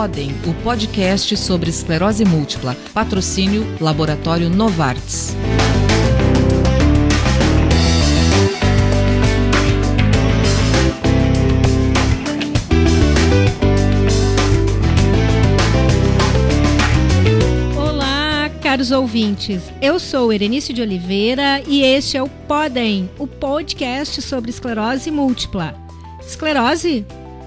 Podem, 0.00 0.30
o 0.46 0.54
podcast 0.62 1.36
sobre 1.36 1.68
esclerose 1.68 2.24
múltipla. 2.24 2.74
Patrocínio 2.94 3.66
Laboratório 3.78 4.48
Novartis. 4.48 5.36
Caros 18.62 18.90
ouvintes. 18.92 19.64
Eu 19.82 19.98
sou 19.98 20.32
Erenice 20.32 20.72
de 20.72 20.80
Oliveira 20.80 21.60
e 21.66 21.82
este 21.82 22.16
é 22.16 22.22
o 22.22 22.28
Podem, 22.28 23.10
o 23.18 23.26
podcast 23.26 24.22
sobre 24.22 24.48
esclerose 24.48 25.10
múltipla. 25.10 25.74
Esclerose 26.26 27.04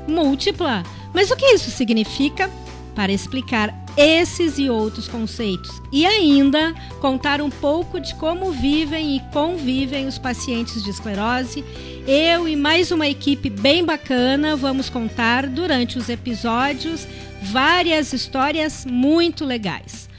múltipla? 0.07 0.83
Mas 1.13 1.29
o 1.31 1.35
que 1.35 1.45
isso 1.45 1.69
significa? 1.69 2.49
Para 2.95 3.11
explicar 3.11 3.73
esses 3.95 4.57
e 4.57 4.69
outros 4.69 5.07
conceitos 5.07 5.69
e 5.91 6.05
ainda 6.05 6.73
contar 6.99 7.41
um 7.41 7.49
pouco 7.49 7.99
de 7.99 8.13
como 8.15 8.51
vivem 8.51 9.15
e 9.15 9.19
convivem 9.31 10.07
os 10.07 10.17
pacientes 10.17 10.83
de 10.83 10.89
esclerose, 10.89 11.63
eu 12.07 12.47
e 12.47 12.55
mais 12.55 12.91
uma 12.91 13.07
equipe 13.07 13.49
bem 13.49 13.83
bacana 13.83 14.55
vamos 14.55 14.89
contar 14.89 15.47
durante 15.47 15.97
os 15.97 16.09
episódios 16.09 17.07
várias 17.41 18.13
histórias 18.13 18.85
muito 18.85 19.45
legais. 19.45 20.09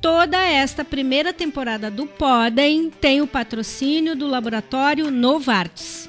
Toda 0.00 0.38
esta 0.38 0.84
primeira 0.84 1.32
temporada 1.32 1.90
do 1.90 2.06
Podem 2.06 2.88
tem 2.88 3.20
o 3.20 3.26
patrocínio 3.26 4.14
do 4.14 4.28
laboratório 4.28 5.10
Novartis. 5.10 6.08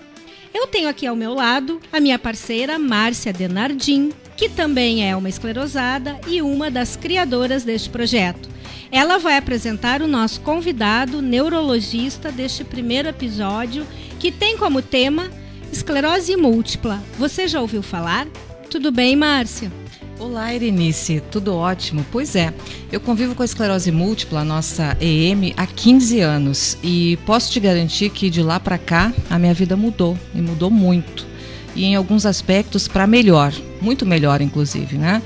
Eu 0.53 0.67
tenho 0.67 0.87
aqui 0.87 1.07
ao 1.07 1.15
meu 1.15 1.33
lado 1.33 1.81
a 1.91 1.99
minha 1.99 2.19
parceira 2.19 2.77
Márcia 2.77 3.33
Denardim, 3.33 4.11
que 4.39 4.47
também 4.47 5.05
é 5.05 5.17
uma 5.17 5.27
esclerosada 5.27 6.17
e 6.25 6.41
uma 6.41 6.71
das 6.71 6.95
criadoras 6.95 7.65
deste 7.65 7.89
projeto. 7.89 8.47
Ela 8.89 9.17
vai 9.17 9.35
apresentar 9.35 10.01
o 10.01 10.07
nosso 10.07 10.39
convidado 10.39 11.21
neurologista 11.21 12.31
deste 12.31 12.63
primeiro 12.63 13.09
episódio, 13.09 13.85
que 14.17 14.31
tem 14.31 14.55
como 14.55 14.81
tema 14.81 15.29
esclerose 15.73 16.37
múltipla. 16.37 17.03
Você 17.17 17.49
já 17.49 17.59
ouviu 17.59 17.83
falar? 17.83 18.27
Tudo 18.71 18.93
bem, 18.93 19.13
Márcia? 19.13 19.69
Olá, 20.17 20.55
Erenice, 20.55 21.21
tudo 21.29 21.53
ótimo? 21.53 22.05
Pois 22.09 22.33
é, 22.33 22.53
eu 22.93 23.01
convivo 23.01 23.35
com 23.35 23.41
a 23.41 23.45
esclerose 23.45 23.91
múltipla, 23.91 24.39
a 24.39 24.45
nossa 24.45 24.95
EM, 25.01 25.53
há 25.57 25.67
15 25.67 26.21
anos 26.21 26.77
e 26.81 27.17
posso 27.25 27.51
te 27.51 27.59
garantir 27.59 28.09
que 28.09 28.29
de 28.29 28.41
lá 28.41 28.57
para 28.57 28.77
cá 28.77 29.13
a 29.29 29.37
minha 29.37 29.53
vida 29.53 29.75
mudou 29.75 30.17
e 30.33 30.39
mudou 30.39 30.71
muito 30.71 31.28
e 31.79 31.85
em 31.85 31.95
alguns 31.95 32.25
aspectos 32.25 32.89
para 32.89 33.07
melhor, 33.07 33.53
muito 33.81 34.05
melhor 34.05 34.41
inclusive, 34.41 34.97
né? 34.97 35.21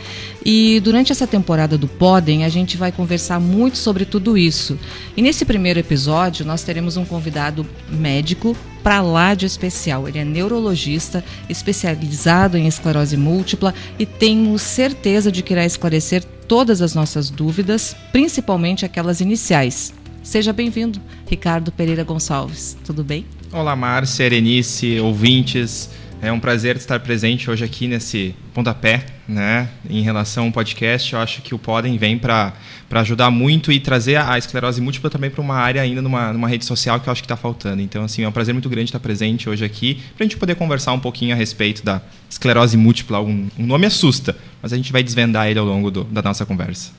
E 0.46 0.80
durante 0.82 1.12
essa 1.12 1.26
temporada 1.26 1.80
do 1.80 1.88
Podem, 1.88 2.46
a 2.46 2.50
gente 2.50 2.78
vai 2.78 2.92
conversar 2.92 3.40
muito 3.40 3.76
sobre 3.76 4.06
tudo 4.06 4.38
isso. 4.38 4.78
E 5.18 5.22
nesse 5.22 5.46
primeiro 5.46 5.80
episódio, 5.80 6.46
nós 6.46 6.62
teremos 6.62 6.96
um 6.96 7.06
convidado 7.06 7.66
médico 7.90 8.56
para 8.84 9.02
lá 9.02 9.34
de 9.34 9.48
especial. 9.48 10.08
Ele 10.08 10.20
é 10.20 10.24
neurologista, 10.24 11.24
especializado 11.50 12.56
em 12.56 12.68
esclerose 12.68 13.18
múltipla 13.18 13.74
e 13.98 14.06
tenho 14.06 14.56
certeza 14.60 15.32
de 15.32 15.42
que 15.42 15.54
irá 15.54 15.66
esclarecer 15.66 16.24
todas 16.48 16.84
as 16.84 16.94
nossas 16.94 17.32
dúvidas, 17.32 17.96
principalmente 18.12 18.86
aquelas 18.86 19.22
iniciais. 19.22 19.92
Seja 20.22 20.54
bem-vindo, 20.54 21.02
Ricardo 21.28 21.72
Pereira 21.72 22.04
Gonçalves. 22.04 22.78
Tudo 22.86 23.04
bem? 23.04 23.26
Olá, 23.52 23.76
Márcia, 23.76 24.26
Erenice, 24.26 25.00
ouvintes. 25.00 25.90
É 26.24 26.32
um 26.32 26.40
prazer 26.40 26.78
estar 26.78 27.02
presente 27.02 27.52
hoje 27.52 27.66
aqui 27.66 27.86
nesse 27.86 28.34
pontapé, 28.54 29.06
né? 29.28 29.68
Em 29.90 30.02
relação 30.02 30.46
ao 30.46 30.52
podcast, 30.54 31.12
eu 31.12 31.20
acho 31.20 31.42
que 31.42 31.54
o 31.54 31.60
Podem 31.60 31.98
vem 31.98 32.18
para 32.18 32.54
ajudar 32.92 33.30
muito 33.30 33.74
e 33.74 33.78
trazer 33.78 34.16
a 34.16 34.38
esclerose 34.38 34.80
múltipla 34.80 35.10
também 35.10 35.30
para 35.30 35.42
uma 35.42 35.56
área 35.56 35.82
ainda 35.82 36.02
numa, 36.02 36.32
numa 36.32 36.48
rede 36.48 36.64
social 36.64 36.98
que 37.02 37.10
eu 37.10 37.12
acho 37.12 37.22
que 37.22 37.26
está 37.26 37.36
faltando. 37.36 37.82
Então, 37.82 38.06
assim, 38.06 38.24
é 38.24 38.28
um 38.28 38.32
prazer 38.32 38.54
muito 38.54 38.70
grande 38.70 38.86
estar 38.86 39.02
presente 39.02 39.50
hoje 39.50 39.66
aqui 39.66 39.96
para 40.16 40.24
a 40.24 40.26
gente 40.26 40.38
poder 40.38 40.56
conversar 40.56 40.94
um 40.94 41.00
pouquinho 41.00 41.34
a 41.34 41.38
respeito 41.38 41.84
da 41.84 42.02
esclerose 42.30 42.78
múltipla. 42.78 43.20
Um, 43.20 43.50
um 43.60 43.66
nome 43.66 43.86
assusta, 43.86 44.34
mas 44.62 44.72
a 44.72 44.78
gente 44.78 44.94
vai 44.94 45.04
desvendar 45.04 45.50
ele 45.50 45.60
ao 45.60 45.66
longo 45.66 45.92
do, 45.92 46.06
da 46.06 46.22
nossa 46.22 46.46
conversa. 46.46 46.94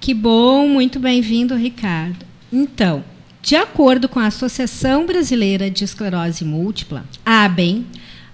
Que 0.00 0.12
bom, 0.12 0.66
muito 0.66 0.98
bem-vindo, 0.98 1.54
Ricardo. 1.54 2.26
Então, 2.52 3.04
de 3.40 3.54
acordo 3.54 4.08
com 4.08 4.18
a 4.18 4.26
Associação 4.26 5.06
Brasileira 5.06 5.70
de 5.70 5.84
Esclerose 5.84 6.44
Múltipla, 6.44 7.04
a 7.24 7.44
ABEM, 7.44 7.86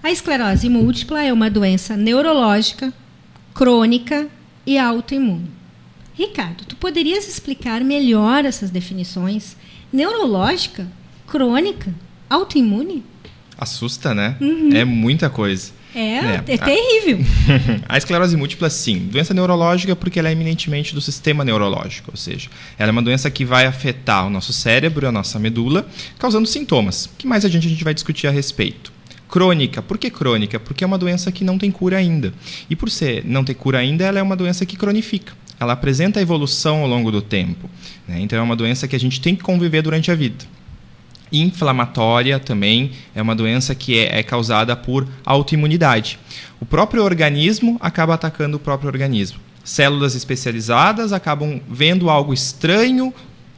a 0.03 0.11
esclerose 0.11 0.67
múltipla 0.67 1.23
é 1.23 1.31
uma 1.31 1.49
doença 1.49 1.95
neurológica, 1.95 2.91
crônica 3.53 4.27
e 4.65 4.77
autoimune. 4.77 5.49
Ricardo, 6.15 6.65
tu 6.65 6.75
poderias 6.75 7.27
explicar 7.27 7.81
melhor 7.81 8.43
essas 8.43 8.69
definições? 8.69 9.55
Neurológica, 9.93 10.87
crônica, 11.27 11.93
autoimune? 12.29 13.03
Assusta, 13.57 14.13
né? 14.13 14.37
Uhum. 14.41 14.69
É 14.73 14.83
muita 14.83 15.29
coisa. 15.29 15.71
É, 15.93 15.99
é, 15.99 16.43
é 16.47 16.57
terrível. 16.57 17.19
A, 17.87 17.95
a 17.95 17.97
esclerose 17.97 18.35
múltipla, 18.35 18.69
sim. 18.69 19.07
Doença 19.11 19.33
neurológica 19.33 19.95
porque 19.95 20.19
ela 20.19 20.29
é 20.29 20.31
eminentemente 20.31 20.95
do 20.95 21.01
sistema 21.01 21.43
neurológico, 21.43 22.11
ou 22.11 22.17
seja, 22.17 22.49
ela 22.79 22.89
é 22.89 22.91
uma 22.91 23.01
doença 23.01 23.29
que 23.29 23.45
vai 23.45 23.65
afetar 23.65 24.25
o 24.25 24.29
nosso 24.29 24.53
cérebro 24.53 25.05
e 25.05 25.09
a 25.09 25.11
nossa 25.11 25.37
medula, 25.37 25.87
causando 26.17 26.47
sintomas, 26.47 27.09
que 27.17 27.27
mais 27.27 27.45
adiante 27.45 27.67
a 27.67 27.69
gente 27.69 27.83
vai 27.83 27.93
discutir 27.93 28.27
a 28.27 28.31
respeito. 28.31 28.90
Crônica. 29.31 29.81
Por 29.81 29.97
que 29.97 30.09
crônica? 30.09 30.59
Porque 30.59 30.83
é 30.83 30.87
uma 30.87 30.97
doença 30.97 31.31
que 31.31 31.45
não 31.45 31.57
tem 31.57 31.71
cura 31.71 31.95
ainda. 31.95 32.33
E 32.69 32.75
por 32.75 32.89
ser 32.89 33.23
não 33.25 33.45
ter 33.45 33.53
cura 33.53 33.79
ainda, 33.79 34.03
ela 34.03 34.19
é 34.19 34.21
uma 34.21 34.35
doença 34.35 34.65
que 34.65 34.75
cronifica. 34.75 35.31
Ela 35.57 35.71
apresenta 35.71 36.19
a 36.19 36.21
evolução 36.21 36.81
ao 36.81 36.87
longo 36.89 37.09
do 37.09 37.21
tempo. 37.21 37.69
Né? 38.05 38.19
Então 38.19 38.37
é 38.37 38.41
uma 38.41 38.57
doença 38.57 38.89
que 38.89 38.95
a 38.95 38.99
gente 38.99 39.21
tem 39.21 39.33
que 39.33 39.41
conviver 39.41 39.81
durante 39.81 40.11
a 40.11 40.15
vida. 40.15 40.43
Inflamatória 41.31 42.39
também 42.39 42.91
é 43.15 43.21
uma 43.21 43.33
doença 43.33 43.73
que 43.73 43.97
é, 43.97 44.19
é 44.19 44.21
causada 44.21 44.75
por 44.75 45.07
autoimunidade. 45.25 46.19
O 46.59 46.65
próprio 46.65 47.01
organismo 47.01 47.77
acaba 47.79 48.15
atacando 48.15 48.57
o 48.57 48.59
próprio 48.59 48.89
organismo. 48.89 49.39
Células 49.63 50.13
especializadas 50.13 51.13
acabam 51.13 51.61
vendo 51.69 52.09
algo 52.09 52.33
estranho, 52.33 53.13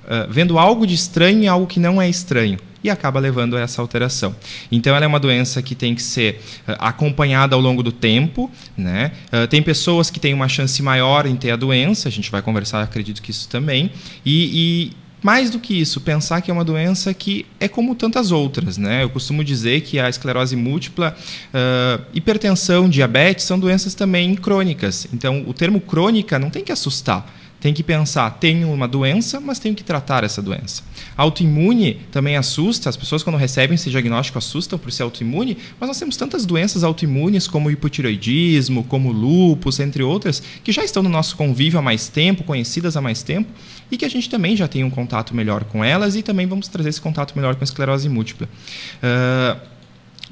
uh, 0.06 0.31
vendo 0.31 0.58
algo 0.58 0.86
de 0.86 0.94
estranho 0.94 1.44
em 1.44 1.47
algo 1.47 1.68
que 1.68 1.80
não 1.80 2.02
é 2.02 2.09
estranho 2.09 2.58
e 2.84 2.90
acaba 2.90 3.19
levando 3.19 3.56
a 3.56 3.62
essa 3.62 3.81
alteração. 3.81 4.36
Então, 4.72 4.96
ela 4.96 5.06
é 5.06 5.08
uma 5.08 5.19
doença 5.19 5.62
que 5.62 5.74
tem 5.74 5.96
que 5.96 6.02
ser 6.02 6.41
uh, 6.68 6.75
acompanhada 6.80 7.56
ao 7.56 7.62
longo 7.62 7.81
do 7.81 7.91
tempo. 7.91 8.52
Né? 8.75 9.12
Uh, 9.31 9.47
tem 9.47 9.63
pessoas 9.63 10.09
que 10.09 10.19
têm 10.19 10.34
uma 10.34 10.50
chance 10.50 10.84
maior 10.84 11.25
em 11.25 11.36
ter 11.36 11.52
a 11.52 11.56
doença, 11.56 12.09
a 12.09 12.12
gente 12.12 12.30
vai 12.30 12.42
conversar, 12.42 12.84
acredito 12.84 13.22
que 13.22 13.31
isso 13.31 13.47
também. 13.47 13.92
E, 14.25 14.92
e 14.92 15.03
mais 15.24 15.50
do 15.50 15.58
que 15.58 15.74
isso, 15.80 16.02
pensar 16.02 16.42
que 16.42 16.52
é 16.52 16.53
uma 16.53 16.66
doença 16.66 17.13
que 17.13 17.46
é 17.58 17.69
como 17.69 17.96
tantas 17.96 18.31
outras. 18.31 18.78
Né? 18.78 19.03
Eu 19.03 19.09
costumo 19.09 19.42
dizer 19.44 19.81
que 19.81 19.97
a 19.97 20.09
esclerose 20.09 20.56
múltipla, 20.58 21.16
uh, 21.53 22.03
hipertensão, 22.13 22.90
diabetes 22.90 23.46
são 23.46 23.58
doenças 23.58 23.96
também 23.96 24.36
crônicas. 24.36 25.08
Então, 25.13 25.46
o 25.47 25.53
termo 25.53 25.80
crônica 25.80 26.38
não 26.38 26.50
tem 26.50 26.63
que 26.63 26.72
assustar 26.72 27.25
tem 27.63 27.74
que 27.74 27.81
pensar, 27.81 28.29
tenho 28.41 28.69
uma 28.74 28.90
doença, 28.90 29.40
mas 29.40 29.57
tenho 29.57 29.74
que 29.74 29.85
tratar 29.85 30.25
essa 30.25 30.41
doença. 30.41 30.84
Autoimune 31.16 32.01
também 32.12 32.35
assusta, 32.35 32.90
as 32.90 32.97
pessoas 32.97 33.24
quando 33.24 33.38
recebem 33.38 33.75
esse 33.75 33.90
diagnóstico 33.90 34.38
assustam 34.38 34.78
por 34.78 34.91
ser 34.91 35.03
autoimune, 35.03 35.57
mas 35.79 35.88
nós 35.88 35.97
temos 35.97 36.18
tantas 36.18 36.46
doenças 36.46 36.84
autoimunes 36.84 37.47
como 37.47 37.72
hipotiroidismo, 37.72 38.84
como 38.84 39.13
lúpus, 39.13 39.79
entre 39.79 40.03
outras, 40.03 40.44
que 40.62 40.74
já 40.74 40.84
estão 40.84 41.01
no 41.01 41.07
nosso 41.07 41.38
convívio 41.38 41.79
há 41.79 41.81
mais 41.81 42.09
tempo, 42.09 42.44
conhecidas 42.44 42.98
há 42.98 43.01
mais 43.01 43.24
tempo, 43.24 43.50
e 43.89 43.95
que 43.95 44.04
a 44.04 44.10
gente 44.10 44.30
também 44.30 44.57
já 44.57 44.68
tem 44.68 44.83
um 44.83 44.89
contato 44.89 45.33
melhor 45.33 45.63
com 45.63 45.81
elas 45.86 46.18
e 46.18 46.21
também 46.21 46.45
vamos 46.45 46.68
trazer 46.68 46.89
esse 46.89 47.00
contato 47.00 47.33
melhor 47.33 47.56
com 47.56 47.63
a 47.63 47.63
esclerose 47.63 48.10
múltipla. 48.10 48.50
Uh, 48.98 49.73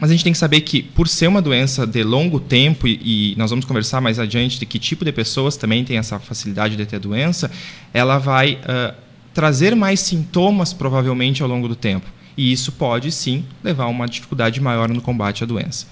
mas 0.01 0.09
a 0.09 0.13
gente 0.13 0.23
tem 0.23 0.33
que 0.33 0.39
saber 0.39 0.61
que, 0.61 0.81
por 0.81 1.07
ser 1.07 1.27
uma 1.27 1.43
doença 1.43 1.85
de 1.85 2.01
longo 2.01 2.39
tempo, 2.39 2.87
e, 2.87 3.33
e, 3.33 3.35
nós 3.37 3.51
vamos 3.51 3.65
conversar 3.65 4.01
mais 4.01 4.17
adiante 4.17 4.57
de 4.57 4.65
que 4.65 4.79
tipo 4.79 5.05
de 5.05 5.11
pessoas 5.11 5.55
também 5.55 5.85
tem 5.85 5.99
essa 5.99 6.17
facilidade 6.17 6.75
de 6.75 6.87
ter 6.87 6.97
doença, 6.97 7.51
ela 7.93 8.17
vai 8.17 8.53
uh, 8.55 8.95
trazer 9.31 9.75
mais 9.75 9.99
sintomas, 9.99 10.73
provavelmente, 10.73 11.43
ao 11.43 11.47
longo 11.47 11.67
do 11.67 11.75
tempo. 11.75 12.07
E 12.35 12.51
isso 12.51 12.71
pode, 12.71 13.11
sim, 13.11 13.45
levar 13.63 13.83
a 13.83 13.87
uma 13.89 14.07
dificuldade 14.07 14.59
maior 14.59 14.89
no 14.89 15.03
combate 15.03 15.43
à 15.43 15.45
doença. 15.45 15.85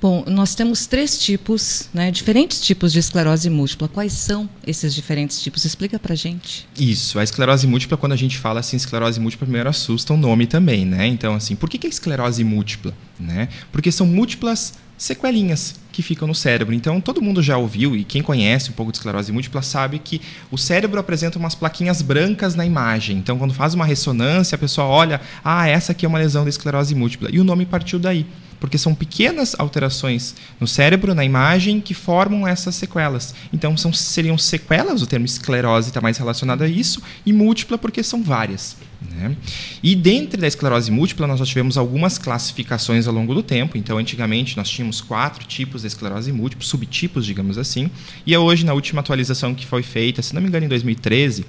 Bom, 0.00 0.24
nós 0.26 0.54
temos 0.54 0.86
três 0.86 1.18
tipos, 1.18 1.90
né, 1.92 2.10
diferentes 2.10 2.58
tipos 2.58 2.90
de 2.90 2.98
esclerose 2.98 3.50
múltipla. 3.50 3.86
Quais 3.86 4.14
são 4.14 4.48
esses 4.66 4.94
diferentes 4.94 5.42
tipos? 5.42 5.66
Explica 5.66 5.98
pra 5.98 6.14
gente. 6.14 6.66
Isso, 6.78 7.18
a 7.18 7.22
esclerose 7.22 7.66
múltipla, 7.66 7.98
quando 7.98 8.12
a 8.12 8.16
gente 8.16 8.38
fala 8.38 8.60
assim, 8.60 8.78
esclerose 8.78 9.20
múltipla, 9.20 9.44
primeiro 9.44 9.68
assusta 9.68 10.14
o 10.14 10.16
nome 10.16 10.46
também, 10.46 10.86
né? 10.86 11.06
Então, 11.06 11.34
assim, 11.34 11.54
por 11.54 11.68
que, 11.68 11.86
é 11.86 11.90
esclerose 11.90 12.42
múltipla? 12.42 12.94
Né? 13.18 13.50
Porque 13.70 13.92
são 13.92 14.06
múltiplas 14.06 14.72
sequelinhas 14.96 15.74
que 15.92 16.02
ficam 16.02 16.26
no 16.26 16.34
cérebro. 16.34 16.74
Então, 16.74 16.98
todo 16.98 17.20
mundo 17.20 17.42
já 17.42 17.58
ouviu, 17.58 17.94
e 17.94 18.02
quem 18.02 18.22
conhece 18.22 18.70
um 18.70 18.72
pouco 18.72 18.92
de 18.92 18.96
esclerose 18.96 19.30
múltipla 19.30 19.60
sabe 19.60 19.98
que 19.98 20.22
o 20.50 20.56
cérebro 20.56 20.98
apresenta 20.98 21.38
umas 21.38 21.54
plaquinhas 21.54 22.00
brancas 22.00 22.54
na 22.54 22.64
imagem. 22.64 23.18
Então, 23.18 23.38
quando 23.38 23.52
faz 23.52 23.74
uma 23.74 23.84
ressonância, 23.84 24.56
a 24.56 24.58
pessoa 24.58 24.86
olha, 24.86 25.20
ah, 25.44 25.68
essa 25.68 25.92
aqui 25.92 26.06
é 26.06 26.08
uma 26.08 26.18
lesão 26.18 26.44
da 26.44 26.48
esclerose 26.48 26.94
múltipla. 26.94 27.28
E 27.30 27.38
o 27.38 27.44
nome 27.44 27.66
partiu 27.66 27.98
daí 27.98 28.24
porque 28.60 28.78
são 28.78 28.94
pequenas 28.94 29.56
alterações 29.58 30.34
no 30.60 30.68
cérebro, 30.68 31.14
na 31.14 31.24
imagem, 31.24 31.80
que 31.80 31.94
formam 31.94 32.46
essas 32.46 32.74
sequelas. 32.74 33.34
Então, 33.52 33.76
são, 33.76 33.92
seriam 33.92 34.36
sequelas, 34.36 35.02
o 35.02 35.06
termo 35.06 35.24
esclerose 35.24 35.88
está 35.88 36.00
mais 36.00 36.18
relacionado 36.18 36.62
a 36.62 36.68
isso, 36.68 37.02
e 37.24 37.32
múltipla, 37.32 37.78
porque 37.78 38.02
são 38.02 38.22
várias. 38.22 38.76
Né? 39.00 39.34
E 39.82 39.96
dentro 39.96 40.40
da 40.40 40.46
esclerose 40.46 40.90
múltipla, 40.90 41.26
nós 41.26 41.38
já 41.38 41.46
tivemos 41.46 41.78
algumas 41.78 42.18
classificações 42.18 43.06
ao 43.06 43.14
longo 43.14 43.34
do 43.34 43.42
tempo. 43.42 43.78
Então, 43.78 43.96
antigamente, 43.96 44.56
nós 44.56 44.68
tínhamos 44.68 45.00
quatro 45.00 45.44
tipos 45.46 45.82
de 45.82 45.88
esclerose 45.88 46.30
múltipla, 46.30 46.64
subtipos, 46.66 47.24
digamos 47.24 47.56
assim. 47.56 47.90
E 48.26 48.36
hoje, 48.36 48.64
na 48.64 48.74
última 48.74 49.00
atualização 49.00 49.54
que 49.54 49.66
foi 49.66 49.82
feita, 49.82 50.20
se 50.20 50.34
não 50.34 50.42
me 50.42 50.48
engano, 50.48 50.66
em 50.66 50.68
2013, 50.68 51.42
uh, 51.42 51.46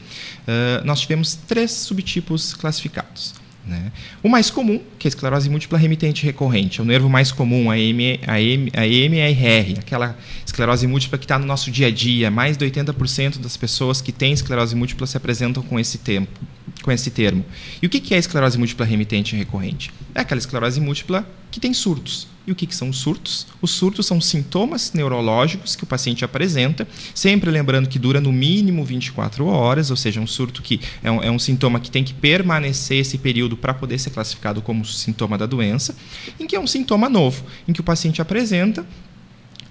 nós 0.86 1.02
tivemos 1.02 1.36
três 1.36 1.72
subtipos 1.72 2.54
classificados. 2.54 3.41
Né? 3.66 3.92
O 4.24 4.30
mais 4.30 4.50
comum, 4.50 4.82
que 4.98 5.08
é 5.08 5.08
a 5.08 5.10
esclerose 5.10 5.50
múltipla 5.50 5.78
remitente 5.78 6.26
recorrente, 6.26 6.80
é 6.80 6.84
o 6.84 6.86
nervo 6.86 7.08
mais 7.08 7.32
comum, 7.32 7.70
a, 7.70 7.78
M, 7.78 8.20
a, 8.26 8.42
M, 8.42 8.72
a 8.74 8.88
MRR, 8.88 9.80
aquela 9.80 10.18
esclerose 10.46 10.88
múltipla 10.88 11.18
que 11.18 11.26
está 11.26 11.38
no 11.38 11.46
nosso 11.46 11.70
dia 11.70 11.88
a 11.88 11.92
dia. 11.92 12.32
Mais 12.32 12.58
de 12.58 12.66
80% 12.66 13.38
das 13.40 13.56
pessoas 13.56 14.02
que 14.02 14.12
têm 14.12 14.34
esclerose 14.34 14.76
múltipla 14.76 15.06
se 15.06 15.16
apresentam 15.16 15.62
com 15.62 15.80
esse 15.80 16.00
tempo, 16.00 16.40
com 16.82 16.92
esse 16.92 17.12
termo. 17.12 17.46
E 17.82 17.86
o 17.86 17.90
que 17.90 18.14
é 18.14 18.18
a 18.18 18.20
esclerose 18.20 18.58
múltipla 18.58 18.86
remitente 18.86 19.36
recorrente? 19.36 19.92
É 20.16 20.22
aquela 20.22 20.40
esclerose 20.40 20.82
múltipla 20.82 21.28
que 21.52 21.60
tem 21.60 21.74
surtos. 21.74 22.32
E 22.46 22.52
o 22.52 22.56
que, 22.56 22.66
que 22.66 22.76
são 22.76 22.90
os 22.90 22.98
surtos? 22.98 23.46
Os 23.62 23.70
surtos 23.70 24.08
são 24.08 24.20
sintomas 24.20 24.94
neurológicos 24.94 25.76
que 25.76 25.84
o 25.84 25.88
paciente 25.88 26.26
apresenta, 26.26 26.88
sempre 27.14 27.52
lembrando 27.52 27.88
que 27.88 28.00
dura 28.00 28.20
no 28.20 28.32
mínimo 28.32 28.84
24 28.84 29.46
horas, 29.46 29.92
ou 29.92 29.98
seja, 29.98 30.20
um 30.20 30.26
surto 30.26 30.62
que 30.62 30.82
é 31.04 31.12
um, 31.12 31.22
é 31.22 31.30
um 31.30 31.38
sintoma 31.38 31.80
que 31.80 31.92
tem 31.92 32.04
que 32.04 32.14
permanecer 32.14 32.98
esse 32.98 33.20
período 33.20 33.56
para 33.56 33.76
poder 33.76 34.00
ser 34.00 34.10
classificado 34.10 34.60
como 34.62 34.84
sintoma 34.84 35.38
da 35.38 35.46
doença, 35.46 35.96
em 36.40 36.48
que 36.48 36.56
é 36.56 36.60
um 36.60 36.66
sintoma 36.66 37.08
novo, 37.08 37.44
em 37.68 37.74
que 37.74 37.82
o 37.82 37.84
paciente 37.84 38.22
apresenta 38.22 38.84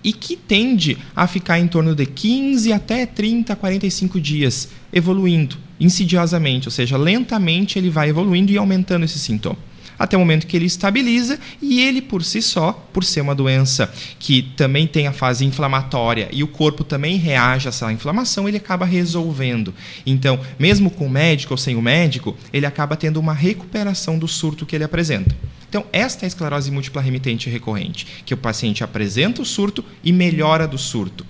e 0.03 0.13
que 0.13 0.37
tende 0.37 0.97
a 1.15 1.27
ficar 1.27 1.59
em 1.59 1.67
torno 1.67 1.95
de 1.95 2.07
15 2.07 2.73
até 2.73 3.05
30, 3.05 3.55
45 3.57 4.21
dias 4.21 4.69
evoluindo 4.93 5.59
insidiosamente, 5.81 6.69
ou 6.69 6.73
seja, 6.73 6.97
lentamente 6.97 7.79
ele 7.79 7.89
vai 7.89 8.11
evoluindo 8.11 8.53
e 8.53 8.59
aumentando 8.59 9.05
esse 9.05 9.19
sintoma 9.19 9.70
até 10.01 10.17
o 10.17 10.21
momento 10.21 10.47
que 10.47 10.57
ele 10.57 10.65
estabiliza 10.65 11.39
e 11.61 11.83
ele 11.83 12.01
por 12.01 12.25
si 12.25 12.41
só, 12.41 12.73
por 12.91 13.05
ser 13.05 13.21
uma 13.21 13.35
doença 13.35 13.93
que 14.19 14.41
também 14.57 14.87
tem 14.87 15.07
a 15.07 15.13
fase 15.13 15.45
inflamatória 15.45 16.31
e 16.33 16.43
o 16.43 16.49
corpo 16.49 16.83
também 16.83 17.19
reage 17.19 17.69
a 17.69 17.71
essa 17.71 17.93
inflamação, 17.93 18.49
ele 18.49 18.57
acaba 18.57 18.87
resolvendo. 18.87 19.75
Então, 20.07 20.41
mesmo 20.59 20.91
com 20.91 21.07
o 21.07 21.11
médico 21.11 21.53
ou 21.53 21.59
sem 21.59 21.77
o 21.77 21.83
médico, 21.83 22.35
ele 22.51 22.65
acaba 22.65 22.97
tendo 22.97 23.21
uma 23.21 23.35
recuperação 23.35 24.19
do 24.19 24.27
surto 24.27 24.65
que 24.65 24.75
ele 24.75 24.85
apresenta. 24.85 25.37
Então, 25.69 25.85
esta 25.93 26.25
é 26.25 26.27
a 26.27 26.29
esclerose 26.29 26.71
múltipla 26.71 27.03
remitente 27.03 27.51
recorrente, 27.51 28.07
que 28.25 28.33
o 28.33 28.39
paciente 28.39 28.83
apresenta 28.83 29.43
o 29.43 29.45
surto 29.45 29.85
e 30.03 30.13
melhora 30.13 30.67
do 30.67 30.79
surto. 30.79 31.27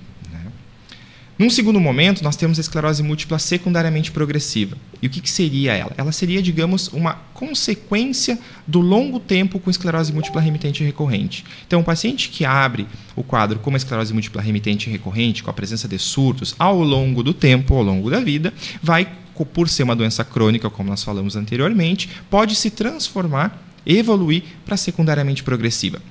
Num 1.40 1.48
segundo 1.48 1.80
momento, 1.80 2.22
nós 2.22 2.36
temos 2.36 2.58
a 2.58 2.60
esclerose 2.60 3.02
múltipla 3.02 3.38
secundariamente 3.38 4.12
progressiva. 4.12 4.76
E 5.00 5.06
o 5.06 5.10
que, 5.10 5.22
que, 5.22 5.30
seria 5.30 5.72
ela? 5.72 5.90
Ela 5.96 6.12
seria, 6.12 6.42
digamos, 6.42 6.88
uma 6.88 7.14
consequência 7.32 8.38
do 8.66 8.78
longo 8.78 9.18
tempo 9.18 9.58
com 9.58 9.70
esclerose 9.70 10.12
múltipla 10.12 10.38
remitente 10.38 10.84
recorrente. 10.84 11.42
Então, 11.66 11.80
o 11.80 11.82
paciente 11.82 12.28
que 12.28 12.44
abre 12.44 12.86
o 13.16 13.22
quadro 13.22 13.58
com 13.58 13.70
uma 13.70 13.78
esclerose 13.78 14.12
múltipla 14.12 14.42
remitente 14.42 14.90
recorrente, 14.90 15.42
com 15.42 15.48
a 15.48 15.54
presença 15.54 15.88
de 15.88 15.98
surtos 15.98 16.54
ao 16.58 16.82
longo 16.82 17.22
do 17.22 17.32
tempo, 17.32 17.74
ao 17.74 17.82
longo 17.82 18.10
da 18.10 18.20
vida, 18.20 18.52
vai, 18.82 19.10
por 19.54 19.66
ser 19.66 19.84
uma 19.84 19.96
doença 19.96 20.22
crônica, 20.22 20.68
como 20.68 20.90
nós 20.90 21.02
falamos 21.02 21.36
anteriormente, 21.36 22.10
pode 22.28 22.54
se 22.54 22.68
transformar, 22.68 23.66
evoluir 23.86 24.42
para 24.66 24.76
secundariamente 24.76 25.42
progressiva 25.42 26.02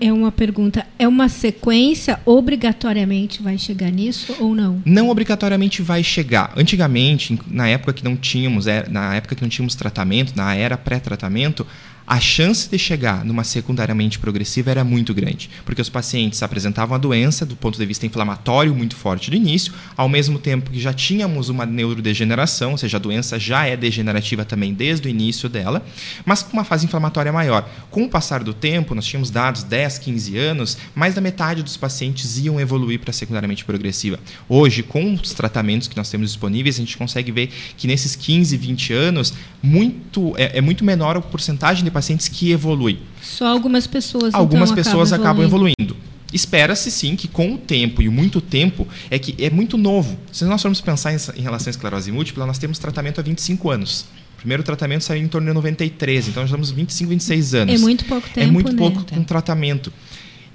é 0.00 0.12
uma 0.12 0.32
pergunta. 0.32 0.86
É 0.98 1.06
uma 1.06 1.28
sequência? 1.28 2.18
Obrigatoriamente 2.24 3.42
vai 3.42 3.56
chegar 3.56 3.90
nisso 3.90 4.34
ou 4.40 4.54
não? 4.54 4.82
Não 4.84 5.08
obrigatoriamente 5.08 5.82
vai 5.82 6.02
chegar. 6.02 6.52
Antigamente, 6.56 7.38
na 7.48 7.68
época 7.68 7.92
que 7.92 8.04
não 8.04 8.16
tínhamos, 8.16 8.66
é, 8.66 8.88
na 8.88 9.14
época 9.14 9.34
que 9.34 9.42
não 9.42 9.48
tínhamos 9.48 9.74
tratamento, 9.74 10.32
na 10.36 10.54
era 10.54 10.76
pré-tratamento, 10.76 11.66
a 12.06 12.20
chance 12.20 12.68
de 12.68 12.78
chegar 12.78 13.24
numa 13.24 13.44
secundariamente 13.44 14.18
progressiva 14.18 14.70
era 14.70 14.84
muito 14.84 15.14
grande, 15.14 15.48
porque 15.64 15.80
os 15.80 15.88
pacientes 15.88 16.42
apresentavam 16.42 16.94
a 16.94 16.98
doença 16.98 17.46
do 17.46 17.56
ponto 17.56 17.78
de 17.78 17.86
vista 17.86 18.04
inflamatório 18.04 18.74
muito 18.74 18.94
forte 18.94 19.30
do 19.30 19.36
início, 19.36 19.72
ao 19.96 20.08
mesmo 20.08 20.38
tempo 20.38 20.70
que 20.70 20.78
já 20.78 20.92
tínhamos 20.92 21.48
uma 21.48 21.64
neurodegeneração, 21.64 22.72
ou 22.72 22.78
seja, 22.78 22.98
a 22.98 23.00
doença 23.00 23.38
já 23.38 23.66
é 23.66 23.76
degenerativa 23.76 24.44
também 24.44 24.74
desde 24.74 25.08
o 25.08 25.10
início 25.10 25.48
dela, 25.48 25.84
mas 26.26 26.42
com 26.42 26.52
uma 26.52 26.64
fase 26.64 26.84
inflamatória 26.84 27.32
maior. 27.32 27.68
Com 27.90 28.04
o 28.04 28.08
passar 28.08 28.44
do 28.44 28.52
tempo, 28.52 28.94
nós 28.94 29.06
tínhamos 29.06 29.30
dados 29.30 29.62
10, 29.62 29.98
15 29.98 30.36
anos, 30.36 30.78
mais 30.94 31.14
da 31.14 31.20
metade 31.20 31.62
dos 31.62 31.76
pacientes 31.76 32.38
iam 32.38 32.60
evoluir 32.60 33.00
para 33.00 33.12
secundariamente 33.12 33.64
progressiva. 33.64 34.18
Hoje, 34.48 34.82
com 34.82 35.14
os 35.14 35.32
tratamentos 35.32 35.88
que 35.88 35.96
nós 35.96 36.10
temos 36.10 36.28
disponíveis, 36.28 36.76
a 36.76 36.80
gente 36.80 36.98
consegue 36.98 37.32
ver 37.32 37.50
que 37.76 37.86
nesses 37.86 38.14
15, 38.14 38.56
20 38.56 38.92
anos, 38.92 39.32
muito, 39.62 40.34
é, 40.36 40.58
é 40.58 40.60
muito 40.60 40.84
menor 40.84 41.16
a 41.16 41.20
porcentagem 41.22 41.82
de 41.82 41.90
pacientes 41.94 42.28
que 42.28 42.50
evoluem. 42.50 42.98
Só 43.22 43.46
algumas 43.46 43.86
pessoas. 43.86 44.28
Então, 44.28 44.40
algumas 44.40 44.70
então, 44.70 44.82
pessoas 44.82 45.12
acabam 45.12 45.44
evoluindo. 45.44 45.74
Acabam 45.74 45.94
evoluindo. 45.94 46.14
Espera-se 46.32 46.90
sim 46.90 47.14
que 47.14 47.28
com 47.28 47.54
o 47.54 47.58
tempo 47.58 48.02
e 48.02 48.08
muito 48.08 48.40
tempo 48.40 48.88
é 49.08 49.18
que 49.20 49.36
é 49.42 49.48
muito 49.48 49.78
novo. 49.78 50.18
Se 50.32 50.44
nós 50.44 50.60
formos 50.60 50.80
pensar 50.80 51.12
em, 51.12 51.16
em 51.36 51.42
relação 51.42 51.68
à 51.68 51.70
esclerose 51.70 52.10
múltipla, 52.10 52.44
nós 52.44 52.58
temos 52.58 52.78
tratamento 52.78 53.20
há 53.20 53.22
25 53.22 53.70
anos. 53.70 54.06
O 54.34 54.36
primeiro 54.38 54.64
tratamento 54.64 55.04
saiu 55.04 55.22
em 55.22 55.28
torno 55.28 55.46
de 55.46 55.54
93, 55.54 56.28
então 56.28 56.42
nós 56.42 56.50
estamos 56.50 56.72
25, 56.72 57.08
26 57.08 57.54
anos. 57.54 57.74
É 57.74 57.78
muito 57.78 58.04
pouco 58.04 58.28
tempo. 58.28 58.40
É 58.40 58.50
muito 58.50 58.72
né? 58.72 58.78
pouco 58.78 59.04
com 59.04 59.22
tratamento. 59.22 59.92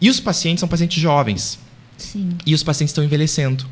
E 0.01 0.09
os 0.09 0.19
pacientes 0.19 0.59
são 0.59 0.67
pacientes 0.67 1.01
jovens. 1.01 1.57
Sim. 1.97 2.29
E 2.45 2.53
os 2.53 2.61
pacientes 2.61 2.91
estão 2.91 3.03
envelhecendo. 3.03 3.65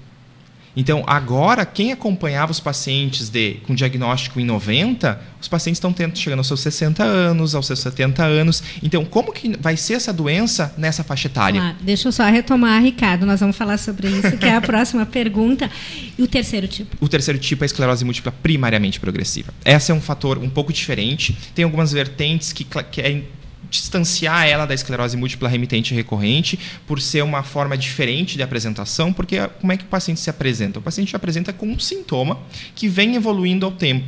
Então, 0.80 1.04
agora, 1.08 1.66
quem 1.66 1.92
acompanhava 1.92 2.52
os 2.52 2.60
pacientes 2.60 3.30
de, 3.30 3.56
com 3.66 3.74
diagnóstico 3.74 4.40
em 4.40 4.46
90, 4.46 5.20
os 5.42 5.48
pacientes 5.48 5.78
estão 5.78 5.92
tendo, 5.92 6.16
chegando 6.16 6.38
aos 6.38 6.48
seus 6.48 6.60
60 6.60 7.04
anos, 7.04 7.56
aos 7.56 7.66
seus 7.66 7.80
70 7.80 8.24
anos. 8.24 8.62
Então, 8.84 9.04
como 9.04 9.34
que 9.34 9.58
vai 9.60 9.76
ser 9.76 9.96
essa 9.96 10.14
doença 10.14 10.72
nessa 10.78 11.04
faixa 11.04 11.28
etária? 11.28 11.60
Ah, 11.60 11.76
deixa 11.82 12.10
eu 12.10 12.12
só 12.12 12.24
retomar, 12.26 12.80
Ricardo, 12.84 13.26
nós 13.26 13.40
vamos 13.40 13.58
falar 13.58 13.80
sobre 13.80 14.08
isso, 14.08 14.38
que 14.38 14.46
é 14.46 14.56
a 14.56 14.62
próxima 14.62 15.04
pergunta. 15.04 15.68
E 16.16 16.22
o 16.22 16.28
terceiro 16.28 16.68
tipo? 16.68 16.96
O 17.04 17.10
terceiro 17.10 17.40
tipo 17.40 17.64
é 17.64 17.66
a 17.66 17.68
esclerose 17.68 18.06
múltipla 18.06 18.32
primariamente 18.32 19.00
progressiva. 19.00 19.52
Esse 19.66 19.92
é 19.92 19.96
um 19.96 20.02
fator 20.02 20.38
um 20.38 20.50
pouco 20.50 20.72
diferente. 20.72 21.36
Tem 21.56 21.66
algumas 21.66 21.92
vertentes 21.92 22.54
que, 22.54 22.64
que 22.64 23.02
é 23.02 23.24
distanciar 23.70 24.48
ela 24.48 24.66
da 24.66 24.74
esclerose 24.74 25.18
múltipla 25.18 25.50
remitente 25.50 25.94
recorrente 25.94 26.60
por 26.86 27.02
ser 27.02 27.24
uma 27.24 27.44
forma 27.44 27.78
diferente 27.78 28.38
de 28.38 28.44
apresentação, 28.44 29.12
porque 29.12 29.40
como 29.60 29.72
é 29.72 29.78
que 29.78 29.84
o 29.84 29.88
paciente 29.88 30.20
se 30.20 30.30
apresenta? 30.30 30.80
O 30.80 30.82
paciente 30.82 31.10
se 31.10 31.16
apresenta 31.16 31.54
com 31.54 31.68
um 31.68 31.80
sintoma 31.80 32.40
que 32.76 32.88
vem 32.88 33.16
evoluindo 33.16 33.66
ao 33.66 33.72
tempo. 33.72 34.06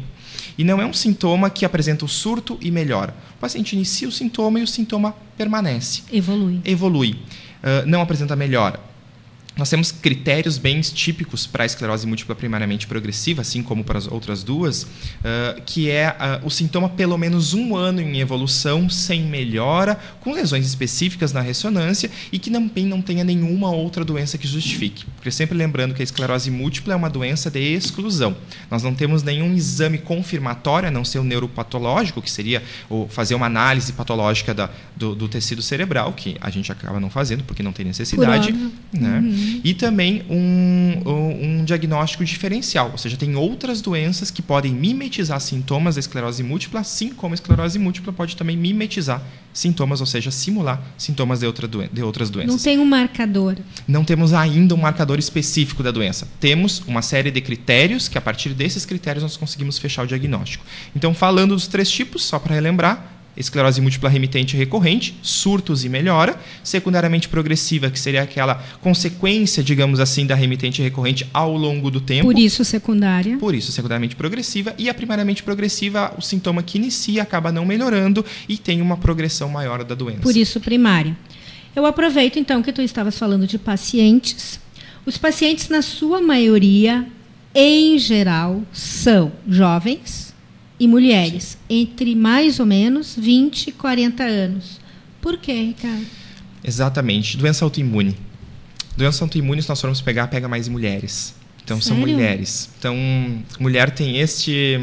E 0.58 0.64
não 0.64 0.82
é 0.82 0.86
um 0.86 0.94
sintoma 0.94 1.50
que 1.50 1.64
apresenta 1.64 2.04
o 2.04 2.08
surto 2.08 2.58
e 2.60 2.70
melhora. 2.70 3.16
O 3.38 3.40
paciente 3.40 3.74
inicia 3.74 4.08
o 4.08 4.12
sintoma 4.12 4.60
e 4.60 4.64
o 4.64 4.68
sintoma 4.68 5.16
permanece. 5.38 6.04
Evolui. 6.12 6.60
Evolui. 6.66 7.12
Uh, 7.12 7.86
não 7.86 8.02
apresenta 8.02 8.36
melhora. 8.36 8.89
Nós 9.58 9.70
temos 9.70 9.92
critérios 9.92 10.58
bem 10.58 10.80
típicos 10.80 11.46
para 11.46 11.64
a 11.64 11.66
esclerose 11.66 12.08
múltipla 12.08 12.34
primariamente 12.34 12.88
progressiva, 12.88 13.42
assim 13.42 13.62
como 13.62 13.84
para 13.84 13.98
as 13.98 14.08
outras 14.08 14.42
duas, 14.42 14.84
uh, 14.84 15.62
que 15.66 15.90
é 15.90 16.10
uh, 16.10 16.46
o 16.46 16.50
sintoma 16.50 16.88
pelo 16.88 17.18
menos 17.18 17.54
um 17.54 17.76
ano 17.76 18.00
em 18.00 18.20
evolução, 18.20 18.90
sem 18.90 19.24
melhora, 19.24 20.00
com 20.22 20.32
lesões 20.32 20.66
específicas 20.66 21.34
na 21.34 21.42
ressonância 21.42 22.10
e 22.32 22.40
que 22.40 22.50
também 22.50 22.86
não 22.86 23.02
tenha 23.02 23.24
nenhuma 23.24 23.70
outra 23.70 24.06
doença 24.06 24.38
que 24.38 24.48
justifique. 24.48 25.06
Porque 25.16 25.30
sempre 25.30 25.58
lembrando 25.58 25.94
que 25.94 26.02
a 26.02 26.04
esclerose 26.04 26.50
múltipla 26.50 26.94
é 26.94 26.96
uma 26.96 27.10
doença 27.10 27.52
de 27.52 27.60
exclusão. 27.60 28.38
Nós 28.72 28.82
não 28.82 28.96
temos 28.96 29.24
nenhum 29.24 29.54
exame 29.54 29.98
confirmatório, 29.98 30.88
a 30.88 30.92
não 30.92 31.04
ser 31.04 31.20
o 31.20 31.24
neuropatológico, 31.24 32.22
que 32.22 32.32
seria 32.32 32.64
fazer 33.10 33.36
uma 33.36 33.48
análise 33.48 33.92
patológica 33.92 34.54
da, 34.54 34.70
do, 34.96 35.16
do, 35.16 35.28
tecido 35.28 35.62
cerebral, 35.62 36.14
que 36.14 36.38
a 36.40 36.50
gente 36.50 36.72
acaba 36.72 37.00
não 37.00 37.10
fazendo 37.10 37.44
porque 37.44 37.62
não 37.62 37.74
tem 37.74 37.86
necessidade. 37.86 38.52
Né? 38.94 39.20
Uhum. 39.20 39.39
E 39.64 39.74
também 39.74 40.24
um, 40.30 41.02
um, 41.06 41.66
diagnóstico 41.66 42.24
diferencial, 42.24 42.92
ou 42.92 42.98
seja, 42.98 43.18
tem 43.18 43.36
outras 43.36 43.82
doenças 43.82 44.32
que 44.32 44.42
podem 44.42 44.74
mimetizar 44.74 45.40
sintomas 45.40 45.96
da 45.96 46.00
esclerose 46.00 46.44
múltipla, 46.44 46.82
assim 46.82 47.10
como 47.10 47.34
a 47.34 47.36
esclerose 47.36 47.78
múltipla 47.80 48.14
pode 48.14 48.36
também 48.36 48.58
mimetizar 48.58 49.22
sintomas, 49.54 50.00
ou 50.00 50.06
seja, 50.06 50.32
simular 50.32 50.82
sintomas 50.98 51.40
de, 51.40 51.46
outra 51.46 51.68
doen 51.68 51.88
de 51.92 52.04
outras 52.04 52.30
doenças. 52.30 52.52
Não 52.52 52.60
tem 52.60 52.80
um 52.80 52.86
marcador. 52.86 53.58
Não 53.88 54.04
temos 54.04 54.34
ainda 54.34 54.74
um 54.76 54.78
marcador 54.78 55.20
específico 55.20 55.84
da 55.84 55.92
doença. 55.92 56.28
Temos 56.40 56.80
uma 56.88 57.02
série 57.02 57.32
de 57.32 57.42
critérios 57.42 58.08
que, 58.08 58.18
a 58.18 58.22
partir 58.22 58.50
desses 58.50 58.86
critérios, 58.86 59.24
nós 59.24 59.38
conseguimos 59.38 59.78
fechar 59.78 60.04
o 60.04 60.08
diagnóstico. 60.08 60.64
Então, 60.96 61.14
falando 61.14 61.56
dos 61.56 61.68
três 61.68 61.90
tipos, 61.90 62.24
só 62.24 62.40
para 62.40 62.56
relembrar, 62.56 63.19
esclerose 63.36 63.82
múltipla 63.82 64.10
remitente 64.10 64.58
recorrente, 64.58 65.16
surtos 65.22 65.86
e 65.86 65.90
melhora, 65.90 66.40
secundariamente 66.64 67.30
progressiva, 67.30 67.90
que 67.90 68.00
seria 68.00 68.22
aquela 68.22 68.56
consequência, 68.82 69.64
digamos 69.64 70.00
assim, 70.00 70.26
da 70.26 70.36
remitente 70.36 70.82
recorrente 70.82 71.28
ao 71.34 71.56
longo 71.56 71.90
do 71.90 72.02
tempo. 72.02 72.26
Por 72.26 72.38
isso 72.38 72.66
secundária. 72.66 73.38
Por 73.38 73.56
isso 73.56 73.72
secundariamente 73.72 74.16
progressiva 74.16 74.74
e 74.78 74.90
a 74.90 74.94
primariamente 74.94 75.44
progressiva, 75.44 76.14
o 76.18 76.22
sintoma 76.22 76.62
que 76.62 76.78
inicia 76.78 77.24
acaba 77.24 77.52
não 77.52 77.66
melhorando 77.66 78.26
e 78.48 78.58
tem 78.58 78.82
uma 78.82 78.98
progressão 78.98 79.50
maior 79.50 79.84
da 79.84 79.96
doença. 79.96 80.22
Por 80.22 80.36
isso 80.36 80.60
primária. 80.60 81.16
Eu 81.76 81.86
aproveito 81.86 82.38
então 82.38 82.62
que 82.62 82.74
tu 82.74 82.82
estavas 82.82 83.18
falando 83.18 83.48
de 83.48 83.58
pacientes. 83.58 84.60
Os 85.06 85.18
pacientes 85.18 85.70
na 85.70 85.82
sua 85.82 86.22
maioria, 86.22 87.08
em 87.54 87.98
geral, 87.98 88.64
são 88.74 89.32
jovens, 89.48 90.29
e 90.80 90.88
mulheres 90.88 91.58
entre 91.70 92.16
mais 92.16 92.60
ou 92.60 92.66
menos 92.66 93.16
20 93.18 93.68
e 93.68 93.72
40 93.72 94.24
anos. 94.24 94.80
Por 95.22 95.38
quê, 95.38 95.54
Ricardo? 95.54 96.06
Exatamente. 96.64 97.38
Doença 97.38 97.66
autoimune. 97.66 98.16
Doença 98.96 99.24
autoimune, 99.24 99.62
se 99.62 99.70
nós 99.70 99.80
formos 99.80 100.02
pegar, 100.02 100.28
pega 100.28 100.48
mais 100.48 100.68
em 100.68 100.72
mulheres. 100.72 101.34
Então, 101.64 101.80
Sério? 101.82 101.88
são 101.88 101.98
mulheres. 101.98 102.70
Então, 102.78 102.96
mulher 103.60 103.92
tem 103.92 104.20
este 104.20 104.80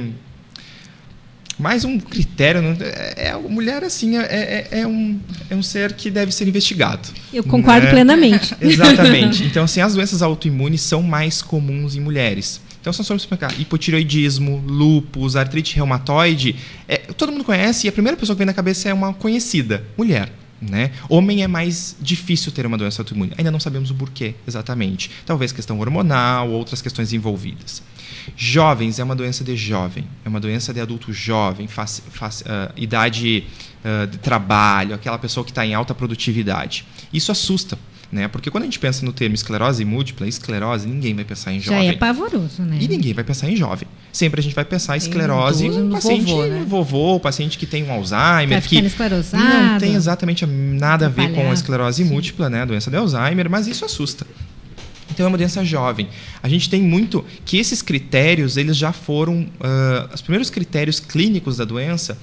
mais 1.59 1.85
um 1.85 1.99
critério. 1.99 2.61
É, 2.81 3.29
é 3.29 3.37
mulher, 3.37 3.83
assim, 3.83 4.17
é, 4.17 4.23
é, 4.23 4.81
é, 4.81 4.87
um, 4.87 5.19
é 5.51 5.57
um 5.57 5.63
ser 5.63 5.95
que 5.95 6.11
deve 6.11 6.33
ser 6.33 6.47
investigado. 6.47 7.09
Eu 7.33 7.43
concordo 7.45 7.87
né? 7.87 7.91
plenamente. 7.91 8.55
Exatamente. 8.61 9.45
Então, 9.45 9.65
assim, 9.65 9.81
as 9.81 9.95
doenças 9.95 10.23
autoimunes 10.23 10.81
são 10.83 11.03
mais 11.03 11.43
comuns 11.43 11.97
em 11.97 12.01
mulheres. 12.01 12.61
Então, 12.87 12.95
nós 12.97 13.05
formos 13.09 13.25
explicar 13.25 13.61
hipotiroidismo, 13.61 14.63
lúpus, 14.65 15.35
artrite 15.35 15.75
reumatoide, 15.75 16.55
é, 16.87 16.99
todo 16.99 17.33
mundo 17.33 17.43
conhece 17.43 17.89
e 17.89 17.91
a 17.91 17.93
primeira 17.93 18.17
pessoa 18.17 18.37
que 18.37 18.39
vem 18.39 18.47
na 18.47 18.55
cabeça 18.55 18.89
é 18.89 18.95
uma 18.95 19.13
conhecida, 19.13 19.85
mulher. 19.99 20.33
Né? 20.63 20.93
Homem 21.09 21.43
é 21.43 21.49
mais 21.49 21.97
difícil 22.01 22.53
ter 22.53 22.65
uma 22.65 22.79
doença 22.79 23.03
autoimune. 23.03 23.33
Ainda 23.37 23.51
não 23.51 23.59
sabemos 23.59 23.91
o 23.91 23.95
porquê 23.97 24.37
exatamente. 24.47 25.11
Talvez 25.27 25.51
questão 25.51 25.81
hormonal, 25.81 26.49
outras 26.53 26.81
questões 26.81 27.13
envolvidas. 27.13 27.83
Jovens 28.37 29.01
é 29.01 29.05
uma 29.05 29.17
doença 29.17 29.43
de 29.43 29.57
jovem, 29.57 30.07
é 30.25 30.29
uma 30.29 30.39
doença 30.39 30.73
de 30.73 30.81
adulto 30.81 31.13
jovem, 31.13 31.67
uh, 31.67 32.73
idade 32.77 33.47
uh, 33.85 34.07
de 34.07 34.19
trabalho, 34.19 34.95
aquela 34.95 35.19
pessoa 35.19 35.45
que 35.45 35.51
está 35.51 35.67
em 35.67 35.75
alta 35.75 35.93
produtividade. 35.93 36.87
Isso 37.13 37.33
assusta 37.33 37.77
né? 38.11 38.29
Porque 38.29 38.51
quando 38.51 38.63
a 38.63 38.67
gente 38.67 38.79
pensa 38.79 39.05
no 39.05 39.13
termo 39.13 39.35
esclerose 39.35 39.85
múltipla, 39.85 40.27
esclerose, 40.27 40.87
ninguém 40.87 41.15
vai 41.15 41.25
pensar 41.25 41.53
em 41.53 41.61
jovem. 41.61 41.87
Já 41.87 41.93
é 41.93 41.97
pavoroso, 41.97 42.63
né? 42.63 42.79
E 42.81 42.89
ninguém 42.89 43.13
vai 43.13 43.25
pensar 43.25 43.51
em 43.51 43.57
jovem. 43.57 43.89
Sempre 44.13 44.41
a 44.41 44.43
gente 44.43 44.55
vai 44.55 44.65
pensar 44.65 44.95
em 44.95 44.99
esclerose 44.99 45.67
em 45.67 45.91
paciente 45.91 46.31
vovô, 46.31 46.47
né? 46.47 46.65
vovô, 46.67 47.21
paciente 47.21 47.59
que 47.59 47.67
tem 47.67 47.85
um 47.85 47.93
Alzheimer, 47.93 48.63
tá 48.63 48.69
que 48.69 48.81
não 48.83 49.79
tem 49.79 49.95
exatamente 49.95 50.47
nada 50.47 51.07
a 51.07 51.09
ver 51.09 51.33
com 51.33 51.51
a 51.51 51.53
esclerose 51.53 52.03
Sim. 52.03 52.11
múltipla, 52.11 52.49
né? 52.49 52.63
A 52.63 52.65
doença 52.65 52.91
de 52.91 52.97
Alzheimer, 52.97 53.51
mas 53.51 53.67
isso 53.67 53.85
assusta. 53.85 54.27
Então 55.11 55.27
é 55.27 55.29
uma 55.29 55.39
doença 55.39 55.65
jovem. 55.65 56.09
A 56.43 56.49
gente 56.49 56.69
tem 56.69 56.83
muito 56.83 57.25
que 57.45 57.59
esses 57.59 57.83
critérios, 57.83 58.57
eles 58.57 58.77
já 58.77 58.93
foram 58.93 59.43
uh, 59.43 60.15
os 60.15 60.21
primeiros 60.21 60.51
critérios 60.51 61.01
clínicos 61.01 61.57
da 61.57 61.65
doença. 61.65 62.19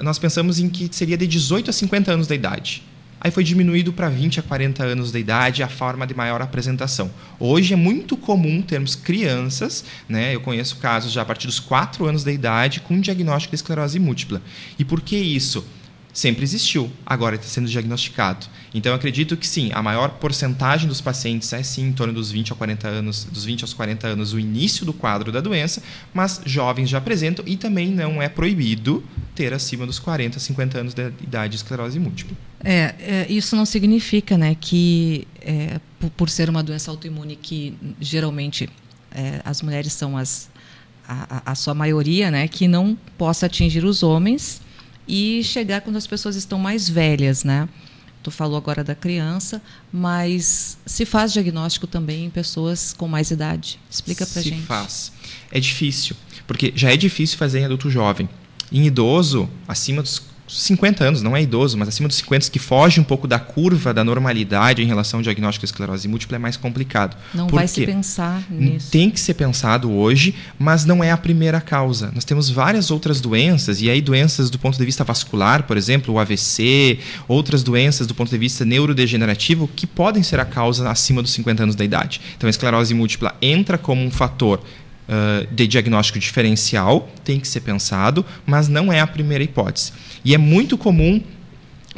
Nós 0.00 0.18
pensamos 0.18 0.58
em 0.58 0.68
que 0.68 0.88
seria 0.92 1.16
de 1.16 1.26
18 1.26 1.70
a 1.70 1.72
50 1.72 2.12
anos 2.12 2.26
da 2.26 2.34
idade. 2.34 2.82
Aí 3.24 3.30
foi 3.30 3.42
diminuído 3.42 3.90
para 3.90 4.10
20 4.10 4.40
a 4.40 4.42
40 4.42 4.84
anos 4.84 5.10
de 5.10 5.18
idade 5.18 5.62
a 5.62 5.68
forma 5.68 6.06
de 6.06 6.12
maior 6.12 6.42
apresentação. 6.42 7.10
Hoje 7.40 7.72
é 7.72 7.76
muito 7.76 8.18
comum 8.18 8.60
termos 8.60 8.94
crianças, 8.94 9.82
né? 10.06 10.34
Eu 10.34 10.42
conheço 10.42 10.76
casos 10.76 11.10
já 11.10 11.22
a 11.22 11.24
partir 11.24 11.46
dos 11.46 11.58
4 11.58 12.04
anos 12.04 12.22
de 12.22 12.30
idade 12.30 12.80
com 12.80 13.00
diagnóstico 13.00 13.52
de 13.52 13.56
esclerose 13.56 13.98
múltipla. 13.98 14.42
E 14.78 14.84
por 14.84 15.00
que 15.00 15.16
isso? 15.16 15.64
sempre 16.12 16.44
existiu, 16.44 16.92
agora 17.04 17.34
está 17.34 17.48
sendo 17.48 17.68
diagnosticado. 17.68 18.46
Então 18.72 18.92
eu 18.92 18.96
acredito 18.96 19.36
que 19.36 19.44
sim, 19.44 19.72
a 19.74 19.82
maior 19.82 20.10
porcentagem 20.10 20.86
dos 20.86 21.00
pacientes 21.00 21.52
é 21.52 21.60
sim 21.60 21.88
em 21.88 21.92
torno 21.92 22.12
dos 22.12 22.30
20 22.30 22.52
a 22.52 22.54
40 22.54 22.86
anos, 22.86 23.24
dos 23.24 23.44
20 23.44 23.62
aos 23.62 23.74
40 23.74 24.06
anos 24.06 24.32
o 24.32 24.38
início 24.38 24.86
do 24.86 24.92
quadro 24.92 25.32
da 25.32 25.40
doença, 25.40 25.82
mas 26.12 26.40
jovens 26.46 26.88
já 26.88 26.98
apresentam 26.98 27.44
e 27.48 27.56
também 27.56 27.90
não 27.90 28.22
é 28.22 28.28
proibido 28.28 29.02
ter 29.34 29.52
acima 29.52 29.84
dos 29.84 29.98
40, 29.98 30.38
50 30.38 30.78
anos 30.78 30.94
de 30.94 31.08
idade 31.20 31.56
esclerose 31.56 31.98
múltipla. 31.98 32.36
É, 32.64 32.94
é, 32.98 33.26
isso 33.28 33.54
não 33.54 33.66
significa, 33.66 34.38
né, 34.38 34.56
que 34.58 35.28
é, 35.40 35.78
por, 36.00 36.10
por, 36.10 36.30
ser 36.30 36.48
uma 36.48 36.62
doença 36.62 36.90
autoimune 36.90 37.36
que 37.36 37.74
geralmente 38.00 38.68
é, 39.12 39.40
as 39.44 39.60
mulheres 39.60 39.92
são 39.92 40.16
as 40.16 40.48
a, 41.06 41.52
a, 41.52 41.54
sua 41.54 41.74
maioria, 41.74 42.30
né, 42.30 42.48
que 42.48 42.66
não 42.66 42.96
possa 43.18 43.46
atingir 43.46 43.84
os 43.84 44.02
homens 44.02 44.62
e 45.06 45.42
chegar 45.44 45.82
quando 45.82 45.96
as 45.96 46.06
pessoas 46.06 46.36
estão 46.36 46.58
mais 46.58 46.88
velhas, 46.88 47.44
né? 47.44 47.68
Tu 48.22 48.30
falou 48.30 48.56
agora 48.56 48.82
da 48.82 48.94
criança, 48.94 49.60
mas 49.92 50.78
se 50.86 51.04
faz 51.04 51.30
diagnóstico 51.30 51.86
também 51.86 52.24
em 52.24 52.30
pessoas 52.30 52.94
com 52.94 53.06
mais 53.06 53.30
idade? 53.30 53.78
Explica 53.90 54.24
pra 54.24 54.40
se 54.40 54.48
gente. 54.48 54.62
Se 54.62 54.66
faz. 54.66 55.12
É 55.52 55.60
difícil, 55.60 56.16
porque 56.46 56.72
já 56.74 56.90
é 56.90 56.96
difícil 56.96 57.36
fazer 57.36 57.60
em 57.60 57.64
adulto 57.66 57.90
jovem. 57.90 58.26
Em 58.72 58.86
idoso, 58.86 59.46
acima 59.68 60.00
dos 60.00 60.22
50 60.60 61.04
anos, 61.04 61.22
não 61.22 61.36
é 61.36 61.42
idoso, 61.42 61.76
mas 61.76 61.88
acima 61.88 62.08
dos 62.08 62.16
50, 62.18 62.50
que 62.50 62.58
foge 62.58 63.00
um 63.00 63.04
pouco 63.04 63.26
da 63.26 63.38
curva 63.38 63.92
da 63.92 64.04
normalidade 64.04 64.82
em 64.82 64.86
relação 64.86 65.18
ao 65.18 65.22
diagnóstico 65.22 65.66
de 65.66 65.72
esclerose 65.72 66.08
múltipla, 66.08 66.36
é 66.36 66.38
mais 66.38 66.56
complicado. 66.56 67.16
Não 67.34 67.46
Por 67.46 67.56
vai 67.56 67.64
quê? 67.66 67.72
se 67.72 67.86
pensar 67.86 68.42
nisso. 68.50 68.90
Tem 68.90 69.10
que 69.10 69.18
ser 69.20 69.34
pensado 69.34 69.90
hoje, 69.90 70.34
mas 70.58 70.84
não 70.84 71.02
é 71.02 71.10
a 71.10 71.16
primeira 71.16 71.60
causa. 71.60 72.10
Nós 72.14 72.24
temos 72.24 72.50
várias 72.50 72.90
outras 72.90 73.20
doenças, 73.20 73.80
e 73.80 73.90
aí 73.90 74.00
doenças 74.00 74.50
do 74.50 74.58
ponto 74.58 74.78
de 74.78 74.84
vista 74.84 75.04
vascular, 75.04 75.64
por 75.64 75.76
exemplo, 75.76 76.14
o 76.14 76.18
AVC, 76.18 76.98
outras 77.26 77.62
doenças 77.62 78.06
do 78.06 78.14
ponto 78.14 78.30
de 78.30 78.38
vista 78.38 78.64
neurodegenerativo, 78.64 79.68
que 79.68 79.86
podem 79.86 80.22
ser 80.22 80.40
a 80.40 80.44
causa 80.44 80.90
acima 80.90 81.22
dos 81.22 81.32
50 81.32 81.62
anos 81.62 81.74
da 81.74 81.84
idade. 81.84 82.20
Então, 82.36 82.46
a 82.46 82.50
esclerose 82.50 82.94
múltipla 82.94 83.34
entra 83.40 83.76
como 83.76 84.04
um 84.04 84.10
fator 84.10 84.60
uh, 85.08 85.46
de 85.52 85.66
diagnóstico 85.66 86.18
diferencial, 86.18 87.08
tem 87.24 87.40
que 87.40 87.48
ser 87.48 87.60
pensado, 87.60 88.24
mas 88.46 88.68
não 88.68 88.92
é 88.92 89.00
a 89.00 89.06
primeira 89.06 89.42
hipótese. 89.42 89.92
E 90.24 90.34
é 90.34 90.38
muito 90.38 90.78
comum 90.78 91.20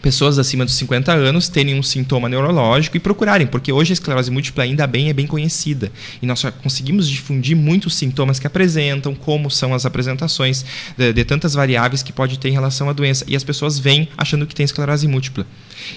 pessoas 0.02 0.38
acima 0.38 0.64
dos 0.64 0.74
50 0.74 1.12
anos 1.12 1.48
terem 1.48 1.78
um 1.78 1.82
sintoma 1.82 2.28
neurológico 2.28 2.96
e 2.96 3.00
procurarem, 3.00 3.46
porque 3.46 3.72
hoje 3.72 3.92
a 3.92 3.94
esclerose 3.94 4.30
múltipla 4.30 4.64
ainda 4.64 4.86
bem 4.86 5.08
é 5.08 5.12
bem 5.12 5.26
conhecida 5.26 5.90
e 6.20 6.26
nós 6.26 6.44
conseguimos 6.62 7.08
difundir 7.08 7.56
muitos 7.56 7.94
sintomas 7.94 8.38
que 8.38 8.46
apresentam, 8.46 9.14
como 9.14 9.50
são 9.50 9.74
as 9.74 9.86
apresentações 9.86 10.64
de, 10.96 11.12
de 11.12 11.24
tantas 11.24 11.54
variáveis 11.54 12.02
que 12.02 12.12
pode 12.12 12.38
ter 12.38 12.50
em 12.50 12.52
relação 12.52 12.88
à 12.88 12.92
doença 12.92 13.24
e 13.26 13.34
as 13.34 13.42
pessoas 13.42 13.78
vêm 13.78 14.08
achando 14.16 14.46
que 14.46 14.54
tem 14.54 14.64
esclerose 14.64 15.08
múltipla. 15.08 15.46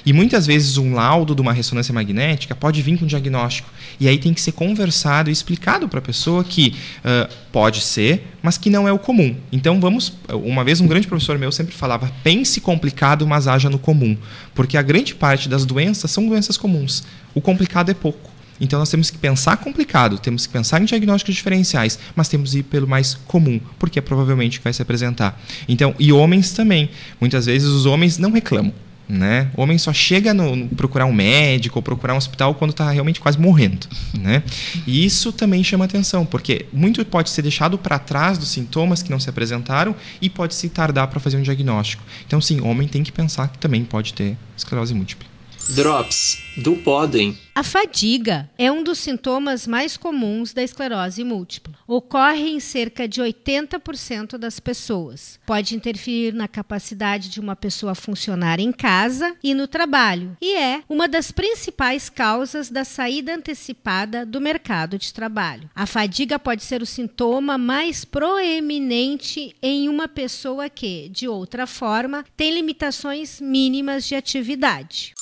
E 0.06 0.14
muitas 0.14 0.46
vezes 0.46 0.78
um 0.78 0.94
laudo 0.94 1.36
de 1.36 1.42
uma 1.42 1.54
ressonância 1.54 1.94
magnética 1.94 2.56
pode 2.56 2.82
vir 2.82 2.98
com 2.98 3.06
diagnóstico. 3.06 3.70
E 4.00 4.08
aí 4.08 4.18
tem 4.18 4.34
que 4.34 4.42
ser 4.42 4.52
conversado 4.54 5.30
e 5.30 5.34
explicado 5.34 5.88
para 5.88 6.00
a 6.00 6.02
pessoa 6.02 6.44
que 6.44 6.76
uh, 7.00 7.34
pode 7.52 7.82
ser, 7.82 8.26
mas 8.42 8.58
que 8.58 8.70
não 8.70 8.88
é 8.88 8.92
o 8.92 9.00
comum. 9.00 9.36
Então 9.52 9.80
vamos. 9.80 10.14
Uma 10.30 10.64
vez 10.64 10.82
um 10.82 10.88
grande 10.88 11.08
professor 11.08 11.38
meu 11.38 11.52
sempre 11.52 11.76
falava: 11.76 12.12
pense 12.24 12.62
complicado, 12.62 13.26
mas 13.28 13.48
haja 13.48 13.70
no 13.70 13.80
comum. 13.80 14.18
Porque 14.54 14.78
a 14.78 14.82
grande 14.82 15.16
parte 15.16 15.50
das 15.50 15.66
doenças 15.66 16.12
são 16.12 16.28
doenças 16.28 16.58
comuns. 16.58 17.04
O 17.34 17.42
complicado 17.42 17.90
é 17.92 17.94
pouco. 17.94 18.30
Então 18.62 18.78
nós 18.78 18.90
temos 18.90 19.10
que 19.10 19.18
pensar 19.18 19.56
complicado, 19.58 20.20
temos 20.20 20.46
que 20.46 20.52
pensar 20.52 20.82
em 20.82 20.86
diagnósticos 20.86 21.36
diferenciais, 21.36 21.98
mas 22.16 22.28
temos 22.28 22.52
que 22.52 22.60
ir 22.60 22.64
pelo 22.64 22.88
mais 22.88 23.16
comum, 23.26 23.60
porque 23.78 24.00
é 24.00 24.02
provavelmente 24.02 24.60
que 24.60 24.64
vai 24.64 24.74
se 24.74 24.82
apresentar. 24.82 25.42
Então, 25.68 25.96
e 25.98 26.12
homens 26.12 26.52
também. 26.52 26.90
Muitas 27.22 27.46
vezes 27.46 27.70
os 27.70 27.86
homens 27.86 28.18
não 28.18 28.32
reclamam. 28.32 28.74
Né? 29.10 29.50
O 29.58 29.64
homem 29.64 29.76
só 29.80 29.92
chega 29.92 30.36
no, 30.36 30.56
no 30.56 30.68
procurar 30.68 31.06
um 31.06 31.12
médico 31.12 31.80
ou 31.80 31.84
procurar 31.84 32.14
um 32.14 32.18
hospital 32.18 32.54
quando 32.54 32.72
está 32.72 32.92
realmente 32.92 33.20
quase 33.20 33.40
morrendo. 33.40 33.88
Né? 34.14 34.44
E 34.86 35.04
isso 35.04 35.34
também 35.34 35.64
chama 35.64 35.86
atenção, 35.86 36.26
porque 36.26 36.68
muito 36.72 37.04
pode 37.04 37.32
ser 37.32 37.42
deixado 37.42 37.76
para 37.78 37.98
trás 37.98 38.38
dos 38.38 38.50
sintomas 38.50 39.02
que 39.02 39.10
não 39.10 39.20
se 39.20 39.30
apresentaram 39.30 39.96
e 40.22 40.30
pode 40.30 40.54
se 40.54 40.70
tardar 40.70 41.08
para 41.08 41.20
fazer 41.20 41.38
um 41.38 41.42
diagnóstico. 41.42 42.04
Então, 42.28 42.40
sim, 42.40 42.60
o 42.60 42.68
homem 42.68 42.88
tem 42.88 43.02
que 43.02 43.12
pensar 43.12 43.48
que 43.48 43.58
também 43.58 43.84
pode 43.84 44.14
ter 44.14 44.38
esclerose 44.56 44.94
múltipla. 44.94 45.29
Drops 45.76 46.42
do 46.58 46.76
Podem. 46.78 47.38
A 47.54 47.62
fadiga 47.62 48.50
é 48.58 48.72
um 48.72 48.84
dos 48.84 48.98
sintomas 48.98 49.68
mais 49.68 49.96
comuns 49.96 50.52
da 50.52 50.64
esclerose 50.64 51.24
múltipla. 51.24 51.76
Ocorre 51.88 52.50
em 52.50 52.60
cerca 52.60 53.08
de 53.08 53.22
80% 53.22 54.38
das 54.38 54.60
pessoas. 54.60 55.40
Pode 55.46 55.76
interferir 55.76 56.34
na 56.34 56.48
capacidade 56.48 57.30
de 57.30 57.40
uma 57.40 57.56
pessoa 57.56 57.94
funcionar 57.94 58.60
em 58.60 58.72
casa 58.72 59.36
e 59.44 59.54
no 59.54 59.68
trabalho, 59.68 60.36
e 60.42 60.56
é 60.56 60.82
uma 60.90 61.08
das 61.08 61.32
principais 61.32 62.10
causas 62.10 62.72
da 62.72 62.84
saída 62.84 63.36
antecipada 63.36 64.26
do 64.26 64.42
mercado 64.42 64.98
de 64.98 65.14
trabalho. 65.14 65.70
A 65.76 65.86
fadiga 65.86 66.40
pode 66.40 66.64
ser 66.64 66.82
o 66.82 66.86
sintoma 66.86 67.60
mais 67.60 68.04
proeminente 68.04 69.56
em 69.62 69.88
uma 69.88 70.08
pessoa 70.08 70.68
que, 70.68 71.10
de 71.10 71.28
outra 71.28 71.68
forma, 71.68 72.26
tem 72.36 72.54
limitações 72.54 73.40
mínimas 73.40 74.08
de 74.08 74.16
atividade. 74.16 75.14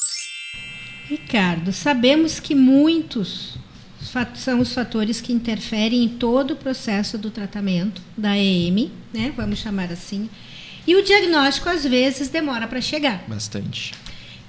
Ricardo, 1.09 1.71
sabemos 1.71 2.39
que 2.39 2.53
muitos 2.53 3.55
são 4.35 4.59
os 4.59 4.73
fatores 4.73 5.21
que 5.21 5.31
interferem 5.31 6.03
em 6.03 6.09
todo 6.09 6.51
o 6.51 6.55
processo 6.55 7.17
do 7.17 7.31
tratamento 7.31 8.01
da 8.17 8.37
EM, 8.37 8.91
né? 9.13 9.33
Vamos 9.35 9.59
chamar 9.59 9.91
assim. 9.91 10.29
E 10.85 10.95
o 10.95 11.03
diagnóstico, 11.03 11.69
às 11.69 11.85
vezes, 11.85 12.27
demora 12.27 12.67
para 12.67 12.81
chegar. 12.81 13.23
Bastante. 13.27 13.93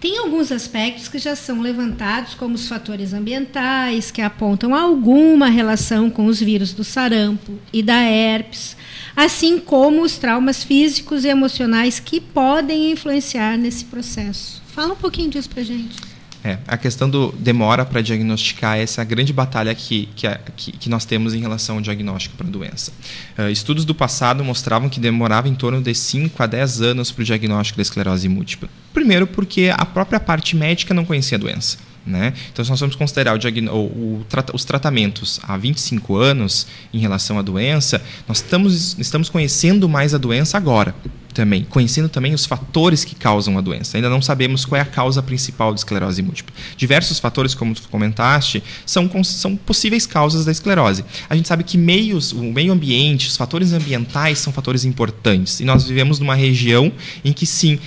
Tem 0.00 0.18
alguns 0.18 0.52
aspectos 0.52 1.08
que 1.08 1.18
já 1.18 1.34
são 1.34 1.60
levantados, 1.60 2.34
como 2.34 2.54
os 2.54 2.68
fatores 2.68 3.12
ambientais, 3.12 4.10
que 4.12 4.22
apontam 4.22 4.74
alguma 4.74 5.48
relação 5.48 6.08
com 6.08 6.26
os 6.26 6.40
vírus 6.40 6.72
do 6.72 6.84
sarampo 6.84 7.58
e 7.72 7.82
da 7.82 8.00
herpes, 8.02 8.76
assim 9.16 9.58
como 9.58 10.02
os 10.02 10.16
traumas 10.16 10.62
físicos 10.62 11.24
e 11.24 11.28
emocionais 11.28 11.98
que 11.98 12.20
podem 12.20 12.92
influenciar 12.92 13.56
nesse 13.56 13.84
processo. 13.84 14.62
Fala 14.68 14.92
um 14.94 14.96
pouquinho 14.96 15.30
disso 15.30 15.50
para 15.50 15.64
gente. 15.64 16.07
É, 16.44 16.58
a 16.68 16.76
questão 16.76 17.10
do 17.10 17.32
demora 17.32 17.84
para 17.84 18.00
diagnosticar 18.00 18.78
essa 18.78 19.00
é 19.00 19.02
a 19.02 19.04
grande 19.04 19.32
batalha 19.32 19.74
que, 19.74 20.08
que, 20.14 20.72
que, 20.72 20.88
nós 20.88 21.04
temos 21.04 21.34
em 21.34 21.40
relação 21.40 21.76
ao 21.76 21.82
diagnóstico 21.82 22.36
para 22.36 22.46
a 22.46 22.50
doença. 22.50 22.92
Uh, 23.36 23.48
estudos 23.50 23.84
do 23.84 23.94
passado 23.94 24.44
mostravam 24.44 24.88
que 24.88 25.00
demorava 25.00 25.48
em 25.48 25.54
torno 25.54 25.82
de 25.82 25.92
5 25.92 26.40
a 26.40 26.46
10 26.46 26.80
anos 26.82 27.10
para 27.10 27.22
o 27.22 27.24
diagnóstico 27.24 27.76
da 27.76 27.82
esclerose 27.82 28.28
múltipla. 28.28 28.68
Primeiro, 28.94 29.26
porque 29.26 29.72
a 29.76 29.84
própria 29.84 30.20
parte 30.20 30.54
médica 30.54 30.94
não 30.94 31.04
conhecia 31.04 31.36
a 31.36 31.40
doença. 31.40 31.87
Né? 32.08 32.32
Então, 32.50 32.64
se 32.64 32.70
nós 32.70 32.80
vamos 32.80 32.96
considerar 32.96 33.36
o, 33.36 33.76
o, 33.76 34.26
os 34.54 34.64
tratamentos 34.64 35.38
há 35.42 35.58
25 35.58 36.16
anos 36.16 36.66
em 36.92 36.98
relação 36.98 37.38
à 37.38 37.42
doença, 37.42 38.02
nós 38.26 38.38
estamos, 38.38 38.96
estamos 38.98 39.28
conhecendo 39.28 39.86
mais 39.86 40.14
a 40.14 40.18
doença 40.18 40.56
agora 40.56 40.94
também, 41.34 41.64
conhecendo 41.64 42.08
também 42.08 42.34
os 42.34 42.46
fatores 42.46 43.04
que 43.04 43.14
causam 43.14 43.56
a 43.58 43.60
doença. 43.60 43.96
Ainda 43.96 44.08
não 44.08 44.20
sabemos 44.20 44.64
qual 44.64 44.78
é 44.78 44.82
a 44.82 44.84
causa 44.84 45.22
principal 45.22 45.72
de 45.72 45.80
esclerose 45.80 46.22
múltipla. 46.22 46.52
Diversos 46.76 47.20
fatores, 47.20 47.54
como 47.54 47.74
tu 47.74 47.88
comentaste, 47.88 48.60
são, 48.84 49.08
são 49.22 49.54
possíveis 49.54 50.04
causas 50.04 50.44
da 50.44 50.50
esclerose. 50.50 51.04
A 51.28 51.36
gente 51.36 51.46
sabe 51.46 51.62
que 51.62 51.78
meios, 51.78 52.32
o 52.32 52.42
meio 52.42 52.72
ambiente, 52.72 53.28
os 53.28 53.36
fatores 53.36 53.72
ambientais 53.72 54.38
são 54.38 54.52
fatores 54.52 54.84
importantes. 54.84 55.60
E 55.60 55.64
nós 55.64 55.84
vivemos 55.84 56.18
numa 56.18 56.34
região 56.34 56.90
em 57.24 57.32
que 57.32 57.46
sim, 57.46 57.78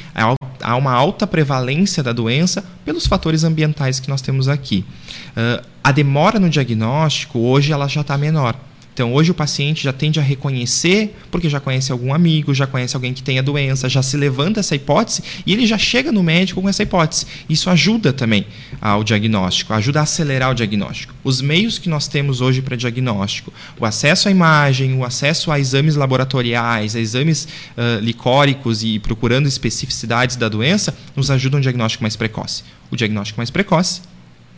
há 0.72 0.76
uma 0.76 0.94
alta 0.94 1.28
prevalência 1.28 2.02
da 2.02 2.12
doença 2.12 2.64
pelos 2.84 3.06
fatores 3.06 3.44
ambientais 3.44 4.00
que 4.00 4.10
nós 4.10 4.22
temos 4.22 4.48
aqui. 4.48 4.86
Uh, 5.32 5.66
a 5.84 5.92
demora 5.92 6.40
no 6.40 6.50
diagnóstico 6.50 7.40
hoje 7.40 7.72
ela 7.72 7.88
já 7.88 8.02
está 8.02 8.18
menor 8.18 8.56
então, 8.94 9.14
hoje 9.14 9.32
o 9.32 9.34
paciente 9.34 9.84
já 9.84 9.94
tende 9.94 10.20
a 10.20 10.24
reconhecer, 10.24 11.16
porque 11.32 11.50
já 11.50 11.62
conhece 11.62 11.92
algum 11.92 12.14
amigo, 12.14 12.54
já 12.54 12.68
conhece 12.68 12.96
alguém 12.96 13.14
que 13.14 13.24
tem 13.24 13.40
a 13.40 13.42
doença, 13.42 13.88
já 13.88 14.04
se 14.04 14.18
levanta 14.18 14.60
essa 14.60 14.76
hipótese 14.76 15.24
e 15.46 15.54
ele 15.54 15.66
já 15.66 15.78
chega 15.78 16.12
no 16.12 16.22
médico 16.22 16.62
com 16.62 16.68
essa 16.68 16.84
hipótese. 16.84 17.26
Isso 17.50 17.70
ajuda 17.70 18.12
também 18.12 18.46
ao 18.82 19.02
diagnóstico, 19.04 19.74
ajuda 19.74 20.02
a 20.02 20.04
acelerar 20.04 20.52
o 20.52 20.54
diagnóstico. 20.54 21.14
Os 21.24 21.42
meios 21.42 21.78
que 21.78 21.88
nós 21.88 22.08
temos 22.08 22.42
hoje 22.42 22.62
para 22.62 22.76
diagnóstico, 22.76 23.54
o 23.80 23.86
acesso 23.86 24.28
à 24.28 24.32
imagem, 24.32 24.94
o 24.98 25.06
acesso 25.06 25.52
a 25.52 25.60
exames 25.60 25.96
laboratoriais, 25.96 26.96
a 26.96 27.00
exames 27.00 27.48
uh, 27.78 28.04
licóricos 28.04 28.84
e 28.84 29.00
procurando 29.00 29.48
especificidades 29.48 30.36
da 30.36 30.50
doença, 30.50 30.94
nos 31.16 31.32
ajudam 31.32 31.58
a 31.58 31.60
um 31.60 31.62
diagnóstico 31.62 32.04
mais 32.04 32.18
precoce. 32.18 32.64
O 32.92 32.98
diagnóstico 32.98 33.40
mais 33.40 33.50
precoce 33.50 34.02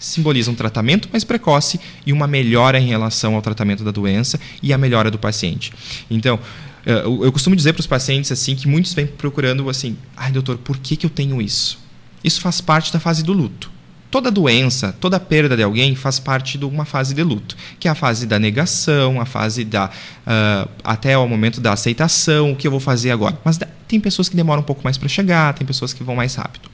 simboliza 0.05 0.51
um 0.51 0.55
tratamento 0.55 1.07
mais 1.11 1.23
precoce 1.23 1.79
e 2.05 2.11
uma 2.11 2.27
melhora 2.27 2.79
em 2.79 2.87
relação 2.87 3.35
ao 3.35 3.41
tratamento 3.41 3.83
da 3.83 3.91
doença 3.91 4.39
e 4.61 4.73
a 4.73 4.77
melhora 4.77 5.09
do 5.09 5.17
paciente. 5.17 5.71
Então, 6.09 6.39
eh, 6.85 7.03
eu 7.05 7.31
costumo 7.31 7.55
dizer 7.55 7.73
para 7.73 7.81
os 7.81 7.87
pacientes 7.87 8.31
assim 8.31 8.55
que 8.55 8.67
muitos 8.67 8.93
vêm 8.93 9.07
procurando 9.07 9.69
assim, 9.69 9.97
ai 10.15 10.31
doutor, 10.31 10.57
por 10.57 10.77
que, 10.77 10.95
que 10.95 11.05
eu 11.05 11.09
tenho 11.09 11.41
isso? 11.41 11.79
Isso 12.23 12.41
faz 12.41 12.59
parte 12.59 12.91
da 12.91 12.99
fase 12.99 13.23
do 13.23 13.33
luto. 13.33 13.71
Toda 14.11 14.29
doença, 14.29 14.95
toda 14.99 15.19
perda 15.19 15.57
de 15.57 15.63
alguém 15.63 15.95
faz 15.95 16.19
parte 16.19 16.57
de 16.57 16.65
uma 16.65 16.85
fase 16.85 17.15
de 17.15 17.23
luto, 17.23 17.57
que 17.79 17.87
é 17.87 17.91
a 17.91 17.95
fase 17.95 18.27
da 18.27 18.37
negação, 18.37 19.19
a 19.19 19.25
fase 19.25 19.63
da 19.63 19.87
uh, 19.87 20.69
até 20.83 21.17
o 21.17 21.27
momento 21.27 21.59
da 21.59 21.73
aceitação, 21.73 22.51
o 22.51 22.55
que 22.55 22.67
eu 22.67 22.71
vou 22.71 22.79
fazer 22.79 23.09
agora. 23.09 23.39
Mas 23.43 23.57
tem 23.87 23.99
pessoas 23.99 24.29
que 24.29 24.35
demoram 24.35 24.61
um 24.61 24.65
pouco 24.65 24.83
mais 24.83 24.99
para 24.99 25.09
chegar, 25.09 25.55
tem 25.55 25.65
pessoas 25.65 25.93
que 25.93 26.03
vão 26.03 26.15
mais 26.15 26.35
rápido. 26.35 26.69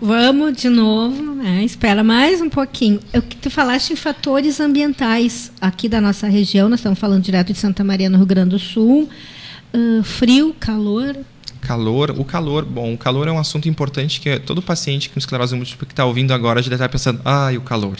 Vamos, 0.00 0.56
de 0.56 0.68
novo, 0.68 1.34
né? 1.34 1.62
espera 1.64 2.02
mais 2.02 2.40
um 2.40 2.48
pouquinho. 2.48 3.00
Que 3.28 3.36
tu 3.36 3.50
falaste 3.50 3.92
em 3.92 3.96
fatores 3.96 4.60
ambientais 4.60 5.52
aqui 5.60 5.88
da 5.88 6.00
nossa 6.00 6.28
região, 6.28 6.68
nós 6.68 6.80
estamos 6.80 6.98
falando 6.98 7.22
direto 7.22 7.52
de 7.52 7.58
Santa 7.58 7.84
Maria, 7.84 8.10
no 8.10 8.16
Rio 8.16 8.26
Grande 8.26 8.50
do 8.50 8.58
Sul. 8.58 9.08
Uh, 9.72 10.02
frio, 10.02 10.54
calor. 10.58 11.16
Calor, 11.60 12.14
o 12.18 12.24
calor, 12.24 12.64
bom, 12.64 12.94
o 12.94 12.98
calor 12.98 13.28
é 13.28 13.32
um 13.32 13.38
assunto 13.38 13.68
importante 13.68 14.20
que 14.20 14.40
todo 14.40 14.62
paciente 14.62 15.10
com 15.10 15.18
esclerose 15.18 15.54
múltipla 15.54 15.86
que 15.86 15.92
está 15.92 16.04
ouvindo 16.04 16.32
agora 16.32 16.62
já 16.62 16.70
deve 16.70 16.76
estar 16.76 16.88
pensando, 16.88 17.20
ai, 17.24 17.56
o 17.56 17.60
calor. 17.60 17.98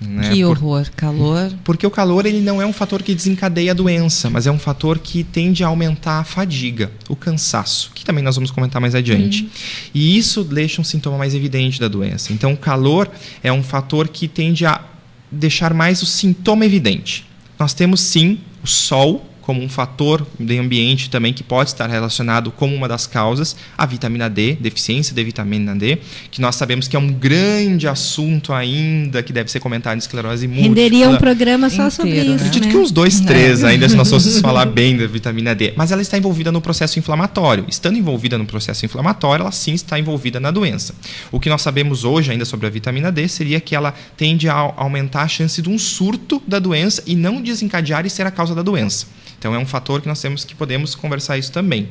Né? 0.00 0.30
Que 0.30 0.44
horror, 0.44 0.84
Por, 0.84 0.90
calor. 0.90 1.52
Porque 1.64 1.86
o 1.86 1.90
calor 1.90 2.26
ele 2.26 2.40
não 2.40 2.60
é 2.60 2.66
um 2.66 2.72
fator 2.72 3.02
que 3.02 3.14
desencadeia 3.14 3.70
a 3.70 3.74
doença, 3.74 4.28
mas 4.28 4.46
é 4.46 4.50
um 4.50 4.58
fator 4.58 4.98
que 4.98 5.24
tende 5.24 5.64
a 5.64 5.68
aumentar 5.68 6.20
a 6.20 6.24
fadiga, 6.24 6.90
o 7.08 7.16
cansaço, 7.16 7.90
que 7.94 8.04
também 8.04 8.22
nós 8.22 8.34
vamos 8.34 8.50
comentar 8.50 8.80
mais 8.80 8.94
adiante. 8.94 9.44
Uhum. 9.44 9.50
E 9.94 10.18
isso 10.18 10.44
deixa 10.44 10.80
um 10.80 10.84
sintoma 10.84 11.16
mais 11.16 11.34
evidente 11.34 11.80
da 11.80 11.88
doença. 11.88 12.32
Então, 12.32 12.52
o 12.52 12.56
calor 12.56 13.10
é 13.42 13.50
um 13.50 13.62
fator 13.62 14.08
que 14.08 14.28
tende 14.28 14.66
a 14.66 14.82
deixar 15.30 15.72
mais 15.72 16.02
o 16.02 16.06
sintoma 16.06 16.66
evidente. 16.66 17.24
Nós 17.58 17.72
temos 17.72 18.00
sim 18.00 18.38
o 18.62 18.66
sol 18.66 19.26
como 19.46 19.62
um 19.62 19.68
fator 19.68 20.26
de 20.40 20.58
ambiente 20.58 21.08
também 21.08 21.32
que 21.32 21.44
pode 21.44 21.70
estar 21.70 21.88
relacionado 21.88 22.50
como 22.50 22.74
uma 22.74 22.88
das 22.88 23.06
causas, 23.06 23.54
a 23.78 23.86
vitamina 23.86 24.28
D, 24.28 24.56
deficiência 24.60 25.14
de 25.14 25.22
vitamina 25.22 25.72
D, 25.72 25.98
que 26.32 26.40
nós 26.40 26.56
sabemos 26.56 26.88
que 26.88 26.96
é 26.96 26.98
um 26.98 27.12
grande 27.12 27.86
assunto 27.86 28.52
ainda 28.52 29.22
que 29.22 29.32
deve 29.32 29.48
ser 29.48 29.60
comentado 29.60 29.94
em 29.94 29.98
esclerose 29.98 30.48
múltipla. 30.48 30.68
Renderia 30.68 31.08
um 31.08 31.16
programa 31.16 31.70
só 31.70 31.86
inteiro, 31.86 31.90
sobre 31.92 32.10
isso. 32.18 32.28
Né? 32.28 32.34
Acredito 32.34 32.68
que 32.68 32.76
uns 32.76 32.90
dois, 32.90 33.20
né? 33.20 33.26
três 33.28 33.62
é. 33.62 33.68
ainda 33.68 33.88
se 33.88 33.94
nós 33.94 34.10
fôssemos 34.10 34.40
falar 34.40 34.66
bem 34.66 34.96
da 34.96 35.06
vitamina 35.06 35.54
D. 35.54 35.74
Mas 35.76 35.92
ela 35.92 36.02
está 36.02 36.18
envolvida 36.18 36.50
no 36.50 36.60
processo 36.60 36.98
inflamatório. 36.98 37.66
Estando 37.68 37.96
envolvida 37.96 38.36
no 38.36 38.46
processo 38.46 38.84
inflamatório, 38.84 39.44
ela 39.44 39.52
sim 39.52 39.74
está 39.74 39.96
envolvida 39.96 40.40
na 40.40 40.50
doença. 40.50 40.92
O 41.30 41.38
que 41.38 41.48
nós 41.48 41.62
sabemos 41.62 42.02
hoje 42.02 42.32
ainda 42.32 42.44
sobre 42.44 42.66
a 42.66 42.70
vitamina 42.70 43.12
D 43.12 43.28
seria 43.28 43.60
que 43.60 43.76
ela 43.76 43.94
tende 44.16 44.48
a 44.48 44.56
aumentar 44.76 45.22
a 45.22 45.28
chance 45.28 45.62
de 45.62 45.70
um 45.70 45.78
surto 45.78 46.42
da 46.48 46.58
doença 46.58 47.00
e 47.06 47.14
não 47.14 47.40
desencadear 47.40 48.04
e 48.04 48.10
ser 48.10 48.26
a 48.26 48.30
causa 48.32 48.52
da 48.52 48.62
doença. 48.62 49.06
Então 49.38 49.54
é 49.54 49.58
um 49.58 49.66
fator 49.66 50.00
que 50.00 50.08
nós 50.08 50.20
temos 50.20 50.44
que 50.44 50.54
podemos 50.54 50.94
conversar 50.94 51.38
isso 51.38 51.52
também. 51.52 51.88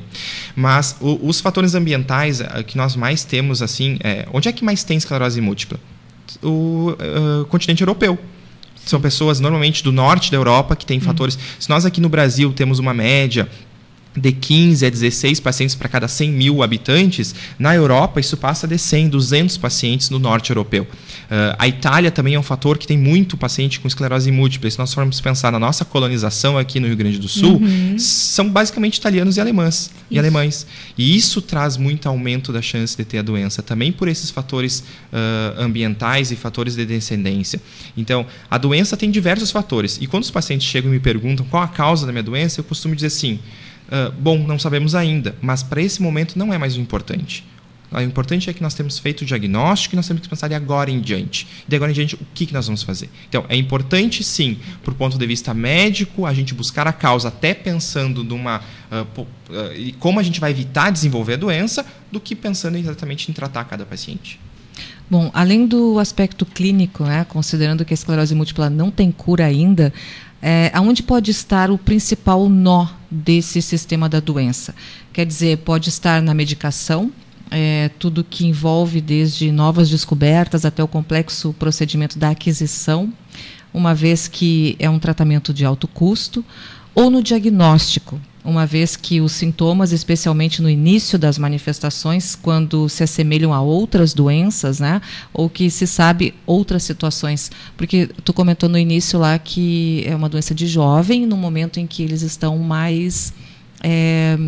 Mas 0.54 0.96
o, 1.00 1.18
os 1.28 1.40
fatores 1.40 1.74
ambientais 1.74 2.40
uh, 2.40 2.64
que 2.66 2.76
nós 2.76 2.96
mais 2.96 3.24
temos 3.24 3.62
assim, 3.62 3.98
é, 4.02 4.26
onde 4.32 4.48
é 4.48 4.52
que 4.52 4.64
mais 4.64 4.84
tem 4.84 4.96
esclerose 4.96 5.40
múltipla? 5.40 5.78
O 6.42 6.90
uh, 6.90 7.44
continente 7.46 7.82
europeu. 7.82 8.18
São 8.84 9.00
pessoas 9.00 9.40
normalmente 9.40 9.82
do 9.82 9.90
norte 9.90 10.30
da 10.30 10.36
Europa 10.36 10.76
que 10.76 10.86
têm 10.86 10.98
uhum. 10.98 11.04
fatores. 11.04 11.36
Se 11.58 11.68
nós 11.68 11.84
aqui 11.84 12.00
no 12.00 12.08
Brasil 12.08 12.52
temos 12.52 12.78
uma 12.78 12.94
média 12.94 13.48
de 14.16 14.32
15 14.32 14.86
a 14.86 14.90
16 14.90 15.40
pacientes 15.40 15.74
para 15.74 15.88
cada 15.88 16.08
100 16.08 16.30
mil 16.30 16.62
habitantes, 16.62 17.34
na 17.58 17.74
Europa 17.74 18.20
isso 18.20 18.36
passa 18.36 18.66
de 18.66 18.78
100, 18.78 19.08
200 19.08 19.56
pacientes 19.58 20.10
no 20.10 20.18
norte 20.18 20.50
europeu. 20.50 20.84
Uh, 20.84 21.56
a 21.58 21.68
Itália 21.68 22.10
também 22.10 22.34
é 22.34 22.38
um 22.38 22.42
fator 22.42 22.78
que 22.78 22.86
tem 22.86 22.96
muito 22.96 23.36
paciente 23.36 23.80
com 23.80 23.88
esclerose 23.88 24.30
múltipla. 24.30 24.70
Se 24.70 24.78
nós 24.78 24.94
formos 24.94 25.20
pensar 25.20 25.50
na 25.52 25.58
nossa 25.58 25.84
colonização 25.84 26.56
aqui 26.56 26.78
no 26.78 26.86
Rio 26.86 26.96
Grande 26.96 27.18
do 27.18 27.28
Sul, 27.28 27.56
uhum. 27.56 27.98
são 27.98 28.48
basicamente 28.48 28.98
italianos 28.98 29.36
e 29.36 29.40
alemães 29.40 29.90
e 30.10 30.18
alemães. 30.18 30.66
E 30.96 31.16
isso 31.16 31.42
traz 31.42 31.76
muito 31.76 32.08
aumento 32.08 32.52
da 32.52 32.62
chance 32.62 32.96
de 32.96 33.04
ter 33.04 33.18
a 33.18 33.22
doença, 33.22 33.62
também 33.62 33.90
por 33.90 34.08
esses 34.08 34.30
fatores 34.30 34.80
uh, 35.12 35.60
ambientais 35.60 36.30
e 36.30 36.36
fatores 36.36 36.76
de 36.76 36.86
descendência. 36.86 37.60
Então, 37.96 38.26
a 38.50 38.56
doença 38.56 38.96
tem 38.96 39.10
diversos 39.10 39.50
fatores. 39.50 39.98
E 40.00 40.06
quando 40.06 40.22
os 40.22 40.30
pacientes 40.30 40.66
chegam 40.66 40.90
e 40.90 40.94
me 40.94 41.00
perguntam 41.00 41.44
qual 41.46 41.62
a 41.62 41.68
causa 41.68 42.06
da 42.06 42.12
minha 42.12 42.22
doença, 42.22 42.60
eu 42.60 42.64
costumo 42.64 42.94
dizer 42.94 43.08
assim: 43.08 43.38
Uh, 43.86 44.12
bom, 44.12 44.38
não 44.38 44.58
sabemos 44.58 44.94
ainda, 44.94 45.36
mas 45.40 45.62
para 45.62 45.80
esse 45.80 46.02
momento 46.02 46.38
não 46.38 46.52
é 46.52 46.58
mais 46.58 46.76
o 46.76 46.80
importante. 46.80 47.44
O 47.92 48.00
importante 48.00 48.50
é 48.50 48.52
que 48.52 48.62
nós 48.62 48.74
temos 48.74 48.98
feito 48.98 49.22
o 49.22 49.24
diagnóstico 49.24 49.94
e 49.94 49.96
nós 49.96 50.06
temos 50.06 50.20
que 50.20 50.28
pensar 50.28 50.48
de 50.48 50.54
agora 50.54 50.90
em 50.90 51.00
diante. 51.00 51.46
De 51.68 51.76
agora 51.76 51.92
em 51.92 51.94
diante, 51.94 52.16
o 52.16 52.26
que, 52.34 52.46
que 52.46 52.52
nós 52.52 52.66
vamos 52.66 52.82
fazer? 52.82 53.08
Então, 53.28 53.44
é 53.48 53.56
importante, 53.56 54.24
sim, 54.24 54.58
por 54.82 54.92
ponto 54.94 55.16
de 55.16 55.26
vista 55.26 55.54
médico, 55.54 56.26
a 56.26 56.34
gente 56.34 56.52
buscar 56.52 56.86
a 56.88 56.92
causa, 56.92 57.28
até 57.28 57.54
pensando 57.54 58.24
numa. 58.24 58.60
Uh, 58.90 59.20
uh, 59.20 59.26
como 60.00 60.18
a 60.18 60.22
gente 60.22 60.40
vai 60.40 60.50
evitar 60.50 60.90
desenvolver 60.90 61.34
a 61.34 61.36
doença, 61.36 61.86
do 62.10 62.18
que 62.18 62.34
pensando 62.34 62.76
exatamente 62.76 63.30
em 63.30 63.34
tratar 63.34 63.64
cada 63.64 63.86
paciente. 63.86 64.40
Bom, 65.08 65.30
além 65.32 65.66
do 65.66 66.00
aspecto 66.00 66.44
clínico, 66.44 67.04
né, 67.04 67.24
considerando 67.28 67.84
que 67.84 67.92
a 67.92 67.94
esclerose 67.94 68.34
múltipla 68.34 68.68
não 68.68 68.90
tem 68.90 69.12
cura 69.12 69.44
ainda, 69.46 69.92
é, 70.42 70.70
aonde 70.74 71.02
pode 71.02 71.30
estar 71.30 71.70
o 71.70 71.78
principal 71.78 72.48
nó 72.48 72.88
desse 73.16 73.62
sistema 73.62 74.08
da 74.08 74.20
doença? 74.20 74.74
Quer 75.12 75.26
dizer, 75.26 75.58
pode 75.58 75.88
estar 75.88 76.20
na 76.20 76.34
medicação, 76.34 77.10
é, 77.50 77.90
tudo 77.98 78.24
que 78.24 78.46
envolve 78.46 79.00
desde 79.00 79.50
novas 79.50 79.88
descobertas 79.88 80.64
até 80.64 80.82
o 80.82 80.88
complexo 80.88 81.54
procedimento 81.58 82.18
da 82.18 82.30
aquisição, 82.30 83.12
uma 83.72 83.94
vez 83.94 84.28
que 84.28 84.76
é 84.78 84.88
um 84.88 84.98
tratamento 84.98 85.52
de 85.52 85.64
alto 85.64 85.86
custo, 85.86 86.44
ou 86.94 87.10
no 87.10 87.22
diagnóstico, 87.22 88.20
uma 88.46 88.64
vez 88.64 88.94
que 88.96 89.20
os 89.20 89.32
sintomas, 89.32 89.92
especialmente 89.92 90.62
no 90.62 90.70
início 90.70 91.18
das 91.18 91.36
manifestações, 91.36 92.36
quando 92.36 92.88
se 92.88 93.02
assemelham 93.02 93.52
a 93.52 93.60
outras 93.60 94.14
doenças, 94.14 94.78
né, 94.78 95.02
ou 95.34 95.50
que 95.50 95.68
se 95.68 95.86
sabe 95.86 96.32
outras 96.46 96.84
situações, 96.84 97.50
porque 97.76 98.08
tu 98.24 98.32
comentou 98.32 98.68
no 98.68 98.78
início 98.78 99.18
lá 99.18 99.36
que 99.38 100.04
é 100.06 100.14
uma 100.14 100.28
doença 100.28 100.54
de 100.54 100.66
jovem, 100.66 101.26
no 101.26 101.36
momento 101.36 101.80
em 101.80 101.86
que 101.86 102.02
eles 102.02 102.22
estão 102.22 102.56
mais 102.58 103.34
é, 103.82 104.38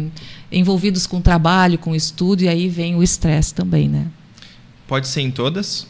envolvidos 0.50 1.06
com 1.06 1.20
trabalho, 1.20 1.76
com 1.76 1.94
estudo, 1.94 2.42
e 2.42 2.48
aí 2.48 2.68
vem 2.68 2.94
o 2.94 3.02
estresse 3.02 3.52
também, 3.52 3.88
né? 3.88 4.06
Pode 4.86 5.08
ser 5.08 5.20
em 5.22 5.30
todas. 5.30 5.86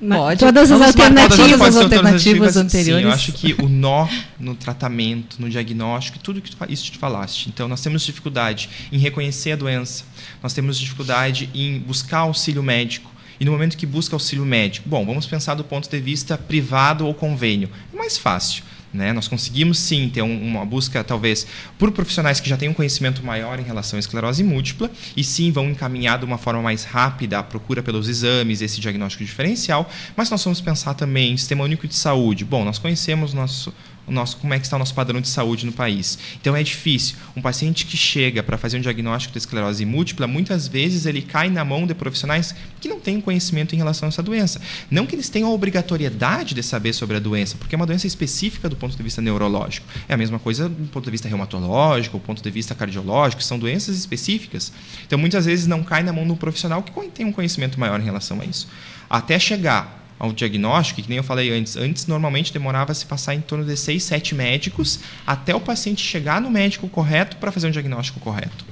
Pode. 0.00 0.40
Todas 0.40 0.70
as 0.70 0.80
alternativas. 0.80 1.50
todas 1.50 1.76
as 1.76 1.82
alternativas 1.82 2.54
Sim, 2.54 2.60
anteriores. 2.60 3.04
eu 3.04 3.12
acho 3.12 3.32
que 3.32 3.54
o 3.62 3.68
nó 3.68 4.08
no 4.38 4.54
tratamento, 4.54 5.40
no 5.40 5.48
diagnóstico, 5.48 6.18
tudo 6.18 6.42
que 6.42 6.50
tu, 6.50 6.56
isso 6.68 6.84
que 6.84 6.92
tu 6.92 6.98
falaste. 6.98 7.48
Então, 7.48 7.68
nós 7.68 7.80
temos 7.80 8.02
dificuldade 8.02 8.68
em 8.90 8.98
reconhecer 8.98 9.52
a 9.52 9.56
doença, 9.56 10.04
nós 10.42 10.52
temos 10.52 10.78
dificuldade 10.78 11.48
em 11.54 11.78
buscar 11.78 12.18
auxílio 12.18 12.62
médico. 12.62 13.12
E 13.38 13.44
no 13.44 13.52
momento 13.52 13.76
que 13.76 13.86
busca 13.86 14.14
auxílio 14.14 14.44
médico, 14.44 14.88
bom, 14.88 15.04
vamos 15.04 15.26
pensar 15.26 15.54
do 15.54 15.64
ponto 15.64 15.88
de 15.88 16.00
vista 16.00 16.38
privado 16.38 17.06
ou 17.06 17.12
convênio. 17.12 17.68
É 17.92 17.96
mais 17.96 18.16
fácil. 18.16 18.62
Né? 18.94 19.12
Nós 19.12 19.26
conseguimos 19.26 19.76
sim 19.78 20.08
ter 20.08 20.22
um- 20.22 20.40
uma 20.40 20.64
busca, 20.64 21.02
talvez, 21.02 21.44
por 21.76 21.90
profissionais 21.90 22.38
que 22.38 22.48
já 22.48 22.56
têm 22.56 22.68
um 22.68 22.72
conhecimento 22.72 23.24
maior 23.24 23.58
em 23.58 23.64
relação 23.64 23.96
à 23.96 24.00
esclerose 24.00 24.44
múltipla 24.44 24.88
e 25.16 25.24
sim 25.24 25.50
vão 25.50 25.68
encaminhar 25.68 26.16
de 26.18 26.24
uma 26.24 26.38
forma 26.38 26.62
mais 26.62 26.84
rápida 26.84 27.40
a 27.40 27.42
procura 27.42 27.82
pelos 27.82 28.08
exames, 28.08 28.62
esse 28.62 28.80
diagnóstico 28.80 29.24
diferencial. 29.24 29.90
Mas 30.16 30.30
nós 30.30 30.44
vamos 30.44 30.60
pensar 30.60 30.94
também 30.94 31.32
em 31.32 31.36
sistema 31.36 31.64
único 31.64 31.88
de 31.88 31.94
saúde. 31.96 32.44
Bom, 32.44 32.64
nós 32.64 32.78
conhecemos 32.78 33.34
nosso, 33.34 33.74
o 34.06 34.12
nosso, 34.12 34.36
como 34.36 34.52
é 34.52 34.58
que 34.58 34.66
está 34.66 34.76
o 34.76 34.78
nosso 34.78 34.94
padrão 34.94 35.20
de 35.20 35.28
saúde 35.28 35.64
no 35.64 35.72
país. 35.72 36.18
Então 36.40 36.54
é 36.54 36.62
difícil. 36.62 37.16
Um 37.36 37.42
paciente 37.42 37.86
que 37.86 37.96
chega 37.96 38.42
para 38.42 38.58
fazer 38.58 38.78
um 38.78 38.80
diagnóstico 38.80 39.32
de 39.32 39.38
esclerose 39.38 39.84
múltipla, 39.84 40.26
muitas 40.26 40.68
vezes 40.68 41.06
ele 41.06 41.22
cai 41.22 41.48
na 41.48 41.64
mão 41.64 41.86
de 41.86 41.94
profissionais 41.94 42.54
que 42.80 42.88
não 42.88 43.00
têm 43.00 43.20
conhecimento 43.20 43.74
em 43.74 43.78
relação 43.78 44.06
a 44.06 44.10
essa 44.10 44.22
doença. 44.22 44.60
Não 44.90 45.06
que 45.06 45.14
eles 45.14 45.28
tenham 45.28 45.48
a 45.48 45.52
obrigatoriedade 45.52 46.54
de 46.54 46.62
saber 46.62 46.92
sobre 46.92 47.16
a 47.16 47.20
doença, 47.20 47.56
porque 47.56 47.74
é 47.74 47.76
uma 47.76 47.86
doença 47.86 48.06
específica 48.06 48.68
do 48.68 48.76
ponto 48.76 48.96
de 48.96 49.02
vista 49.02 49.22
neurológico. 49.22 49.86
É 50.08 50.14
a 50.14 50.16
mesma 50.16 50.38
coisa 50.38 50.68
do 50.68 50.88
ponto 50.88 51.04
de 51.04 51.10
vista 51.10 51.28
reumatológico, 51.28 52.18
do 52.18 52.24
ponto 52.24 52.42
de 52.42 52.50
vista 52.50 52.74
cardiológico, 52.74 53.42
são 53.42 53.58
doenças 53.58 53.96
específicas. 53.96 54.72
Então 55.06 55.18
muitas 55.18 55.46
vezes 55.46 55.66
não 55.66 55.82
cai 55.82 56.02
na 56.02 56.12
mão 56.12 56.26
de 56.26 56.32
um 56.32 56.36
profissional 56.36 56.82
que 56.82 56.92
tem 57.10 57.26
um 57.26 57.32
conhecimento 57.32 57.78
maior 57.80 58.00
em 58.00 58.04
relação 58.04 58.40
a 58.40 58.44
isso. 58.44 58.68
Até 59.08 59.38
chegar 59.38 60.03
ao 60.24 60.32
diagnóstico, 60.32 61.02
que 61.02 61.08
nem 61.08 61.18
eu 61.18 61.24
falei 61.24 61.50
antes, 61.50 61.76
antes 61.76 62.06
normalmente 62.06 62.52
demorava 62.52 62.92
se 62.94 63.06
passar 63.06 63.34
em 63.34 63.40
torno 63.40 63.64
de 63.64 63.76
seis, 63.76 64.02
sete 64.02 64.34
médicos 64.34 65.00
até 65.26 65.54
o 65.54 65.60
paciente 65.60 66.02
chegar 66.02 66.40
no 66.40 66.50
médico 66.50 66.88
correto 66.88 67.36
para 67.36 67.52
fazer 67.52 67.68
um 67.68 67.70
diagnóstico 67.70 68.20
correto. 68.20 68.64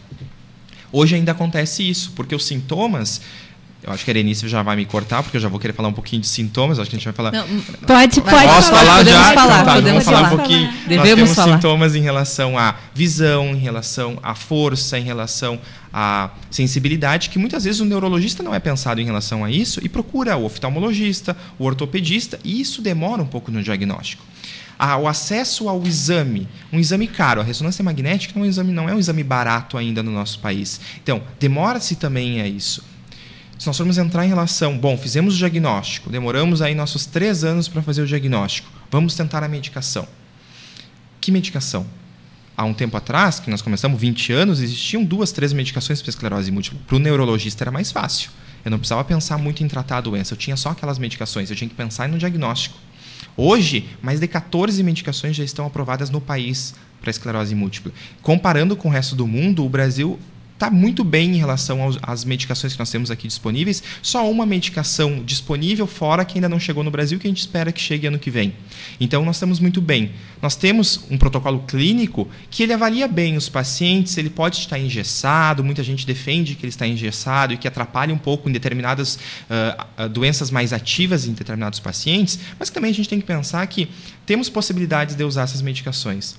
Hoje 0.91 1.15
ainda 1.15 1.33
acontece 1.33 1.89
isso, 1.89 2.13
porque 2.15 2.35
os 2.35 2.45
sintomas, 2.45 3.23
eu 3.83 3.93
acho 3.93 4.05
que 4.05 4.11
a 4.11 4.13
Erenice 4.13 4.47
já 4.49 4.63
vai 4.63 4.77
me 4.77 4.85
cortar, 4.85 5.23
porque 5.23 5.37
eu 5.37 5.41
já 5.41 5.49
vou 5.49 5.59
querer 5.59 5.73
falar 5.73 5.89
um 5.89 5.93
pouquinho 5.93 6.23
de 6.23 6.29
sintomas, 6.29 6.79
acho 6.79 6.89
que 6.89 6.95
a 6.97 6.99
gente 6.99 7.05
vai 7.05 7.13
falar. 7.15 7.33
Não, 7.33 7.47
Pode, 7.87 8.21
pode 8.21 8.47
Posso 8.47 8.71
falar, 8.71 8.99
podemos 8.99 9.13
já? 9.27 9.35
falar, 9.35 9.55
Então 9.55 9.65
tá, 9.65 9.75
podemos 9.75 9.91
vamos 9.91 10.05
falar, 10.05 10.19
falar. 10.29 10.33
um 10.33 10.37
pouquinho. 10.37 10.73
Devemos 10.87 10.97
Nós 11.09 11.15
temos 11.17 11.35
falar. 11.35 11.55
sintomas 11.57 11.95
em 11.97 12.01
relação 12.01 12.57
à 12.59 12.75
visão, 12.95 13.47
em 13.49 13.59
relação 13.59 14.19
à 14.23 14.35
força, 14.35 14.99
em 14.99 15.03
relação 15.03 15.59
à 15.93 16.31
sensibilidade, 16.51 17.29
que 17.29 17.39
muitas 17.39 17.65
vezes 17.65 17.81
o 17.81 17.85
neurologista 17.85 18.43
não 18.43 18.55
é 18.55 18.61
pensado 18.61 19.01
em 19.01 19.05
relação 19.05 19.45
a 19.45 19.51
isso 19.51 19.81
e 19.83 19.89
procura 19.89 20.37
o 20.37 20.45
oftalmologista, 20.45 21.37
o 21.59 21.65
ortopedista, 21.65 22.39
e 22.45 22.61
isso 22.61 22.81
demora 22.83 23.21
um 23.23 23.27
pouco 23.27 23.51
no 23.51 23.63
diagnóstico. 23.63 24.23
Ah, 24.79 24.97
o 24.97 25.07
acesso 25.07 25.69
ao 25.69 25.83
exame, 25.85 26.49
um 26.73 26.79
exame 26.79 27.07
caro, 27.07 27.41
a 27.41 27.45
ressonância 27.45 27.85
magnética 27.85 28.33
não 28.35 28.43
é 28.43 28.47
um 28.47 28.49
exame, 28.49 28.73
não 28.73 28.89
é 28.89 28.95
um 28.95 28.99
exame 28.99 29.23
barato 29.23 29.77
ainda 29.79 30.03
no 30.03 30.11
nosso 30.11 30.39
país. 30.41 30.81
Então, 31.03 31.23
demora-se 31.39 31.95
também 31.97 32.41
a 32.41 32.49
isso. 32.49 32.83
Se 33.63 33.69
nós 33.69 33.77
formos 33.77 33.97
entrar 33.97 34.25
em 34.25 34.29
relação, 34.29 34.77
bom, 34.77 34.99
fizemos 34.99 35.37
o 35.37 35.39
diagnóstico, 35.39 36.11
demoramos 36.11 36.61
aí 36.61 36.75
nossos 36.75 37.07
três 37.07 37.45
anos 37.45 37.69
para 37.69 37.81
fazer 37.81 38.03
o 38.03 38.07
diagnóstico, 38.09 38.69
vamos 38.91 39.15
tentar 39.15 39.45
a 39.45 39.47
medicação. 39.47 40.05
Que 41.21 41.31
medicação? 41.31 41.87
Há 42.57 42.65
um 42.65 42.75
tempo 42.75 42.97
atrás, 42.97 43.39
que 43.39 43.49
nós 43.49 43.63
começamos, 43.63 44.01
20 44.01 44.33
anos, 44.33 44.61
existiam 44.61 45.05
duas, 45.05 45.31
três 45.31 45.53
medicações 45.53 46.03
para 46.03 46.11
esclerose 46.11 46.51
múltipla. 46.51 46.81
Para 46.89 46.97
o 46.97 46.99
neurologista 46.99 47.63
era 47.63 47.71
mais 47.71 47.93
fácil. 47.93 48.33
Eu 48.65 48.71
não 48.73 48.81
precisava 48.81 49.05
pensar 49.05 49.39
muito 49.39 49.63
em 49.63 49.69
tratar 49.69 49.99
a 49.99 50.01
doença, 50.01 50.35
eu 50.35 50.39
tinha 50.39 50.57
só 50.57 50.71
aquelas 50.71 50.99
medicações, 50.99 51.49
eu 51.49 51.55
tinha 51.55 51.69
que 51.69 51.77
pensar 51.77 52.09
no 52.09 52.19
diagnóstico. 52.19 52.77
Hoje, 53.37 53.89
mais 54.03 54.19
de 54.19 54.27
14 54.27 54.83
medicações 54.83 55.37
já 55.37 55.45
estão 55.45 55.65
aprovadas 55.67 56.11
no 56.11 56.21
país 56.21 56.75
para 57.01 57.13
esclerose 57.13 57.55
múltipla. 57.55 57.93
Comparando 58.23 58.75
com 58.75 58.89
o 58.89 58.91
resto 58.91 59.15
do 59.15 59.25
mundo, 59.25 59.65
o 59.65 59.69
Brasil 59.69 60.19
está 60.63 60.71
muito 60.71 61.03
bem 61.03 61.33
em 61.33 61.39
relação 61.39 61.83
aos- 61.83 61.99
às 62.01 62.25
medicações 62.25 62.73
que 62.73 62.79
nós 62.79 62.89
temos 62.91 63.11
aqui 63.11 63.27
disponíveis. 63.27 63.83
Só 64.01 64.31
uma 64.31 64.47
medicação 64.47 65.23
disponível 65.25 65.89
fora 65.89 66.25
que 66.25 66.37
ainda 66.39 66.49
não 66.49 66.61
chegou 66.61 66.85
no 66.85 66.91
Brasil, 66.91 67.19
que 67.19 67.27
a 67.27 67.31
gente 67.31 67.41
espera 67.41 67.73
que 67.73 67.81
chegue 67.81 68.07
ano 68.07 68.19
que 68.19 68.31
vem. 68.31 68.55
Então, 69.01 69.25
nós 69.25 69.37
estamos 69.37 69.59
muito 69.59 69.81
bem. 69.81 70.13
Nós 70.41 70.55
temos 70.55 71.05
um 71.11 71.19
protocolo 71.19 71.65
clínico 71.67 72.29
que 72.49 72.63
ele 72.63 72.73
avalia 72.73 73.09
bem 73.09 73.37
os 73.37 73.49
pacientes, 73.49 74.17
ele 74.17 74.31
pode 74.31 74.59
estar 74.59 74.79
engessado, 74.79 75.65
muita 75.65 75.83
gente 75.83 76.07
defende 76.07 76.55
que 76.55 76.65
ele 76.65 76.71
está 76.71 76.87
engessado 76.87 77.53
e 77.55 77.57
que 77.57 77.67
atrapalha 77.67 78.15
um 78.15 78.19
pouco 78.19 78.49
em 78.49 78.53
determinadas 78.53 79.19
ah, 79.51 80.07
doenças 80.07 80.51
mais 80.51 80.73
ativas 80.73 81.27
em 81.27 81.33
determinados 81.33 81.81
pacientes, 81.81 82.39
mas 82.59 82.71
também 82.71 82.91
a 82.93 82.95
gente 82.95 83.09
tem 83.09 83.21
que 83.21 83.27
pensar 83.27 83.67
que 83.67 83.89
temos 84.25 84.49
possibilidades 84.49 85.17
de 85.17 85.25
usar 85.25 85.43
essas 85.43 85.61
medicações. 85.61 86.37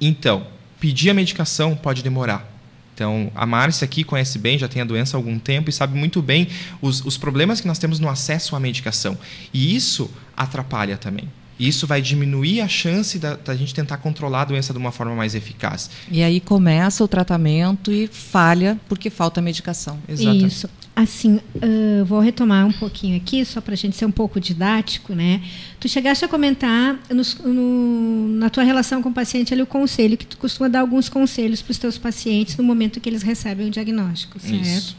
Então, 0.00 0.46
pedir 0.78 1.10
a 1.10 1.14
medicação 1.14 1.74
pode 1.74 2.02
demorar. 2.02 2.55
Então, 2.96 3.30
a 3.34 3.44
Márcia 3.44 3.84
aqui 3.84 4.02
conhece 4.02 4.38
bem, 4.38 4.56
já 4.56 4.66
tem 4.66 4.80
a 4.80 4.84
doença 4.84 5.14
há 5.14 5.18
algum 5.18 5.38
tempo 5.38 5.68
e 5.68 5.72
sabe 5.72 5.98
muito 5.98 6.22
bem 6.22 6.48
os, 6.80 7.04
os 7.04 7.18
problemas 7.18 7.60
que 7.60 7.66
nós 7.68 7.78
temos 7.78 8.00
no 8.00 8.08
acesso 8.08 8.56
à 8.56 8.60
medicação. 8.60 9.18
E 9.52 9.76
isso 9.76 10.10
atrapalha 10.34 10.96
também. 10.96 11.28
E 11.58 11.68
Isso 11.68 11.86
vai 11.86 12.02
diminuir 12.02 12.60
a 12.60 12.68
chance 12.68 13.18
da, 13.18 13.34
da 13.34 13.54
gente 13.54 13.74
tentar 13.74 13.96
controlar 13.98 14.42
a 14.42 14.44
doença 14.44 14.72
de 14.72 14.78
uma 14.78 14.92
forma 14.92 15.14
mais 15.14 15.34
eficaz. 15.34 15.90
E 16.10 16.22
aí 16.22 16.38
começa 16.40 17.02
o 17.02 17.08
tratamento 17.08 17.90
e 17.90 18.06
falha 18.06 18.78
porque 18.88 19.08
falta 19.08 19.40
medicação. 19.40 19.98
Exatamente. 20.08 20.46
Isso. 20.46 20.70
Assim, 20.98 21.40
ah, 21.60 22.04
vou 22.04 22.20
retomar 22.20 22.66
um 22.66 22.72
pouquinho 22.72 23.18
aqui, 23.18 23.44
só 23.44 23.60
para 23.60 23.74
a 23.74 23.76
gente 23.76 23.94
ser 23.94 24.06
um 24.06 24.10
pouco 24.10 24.40
didático, 24.40 25.14
né? 25.14 25.42
Tu 25.78 25.90
chegaste 25.90 26.24
a 26.24 26.28
comentar 26.28 26.98
nos- 27.10 27.36
no- 27.38 28.28
na 28.28 28.48
tua 28.48 28.64
relação 28.64 29.02
com 29.02 29.10
o 29.10 29.12
paciente 29.12 29.52
ali 29.52 29.60
o 29.60 29.66
conselho, 29.66 30.16
que 30.16 30.24
tu 30.26 30.38
costuma 30.38 30.68
dar 30.68 30.80
alguns 30.80 31.10
conselhos 31.10 31.60
para 31.60 31.70
os 31.72 31.78
teus 31.78 31.98
pacientes 31.98 32.56
no 32.56 32.64
momento 32.64 32.98
que 32.98 33.08
eles 33.10 33.22
recebem 33.22 33.68
o 33.68 33.70
diagnóstico, 33.70 34.40
certo? 34.40 34.64
Isso. 34.64 34.96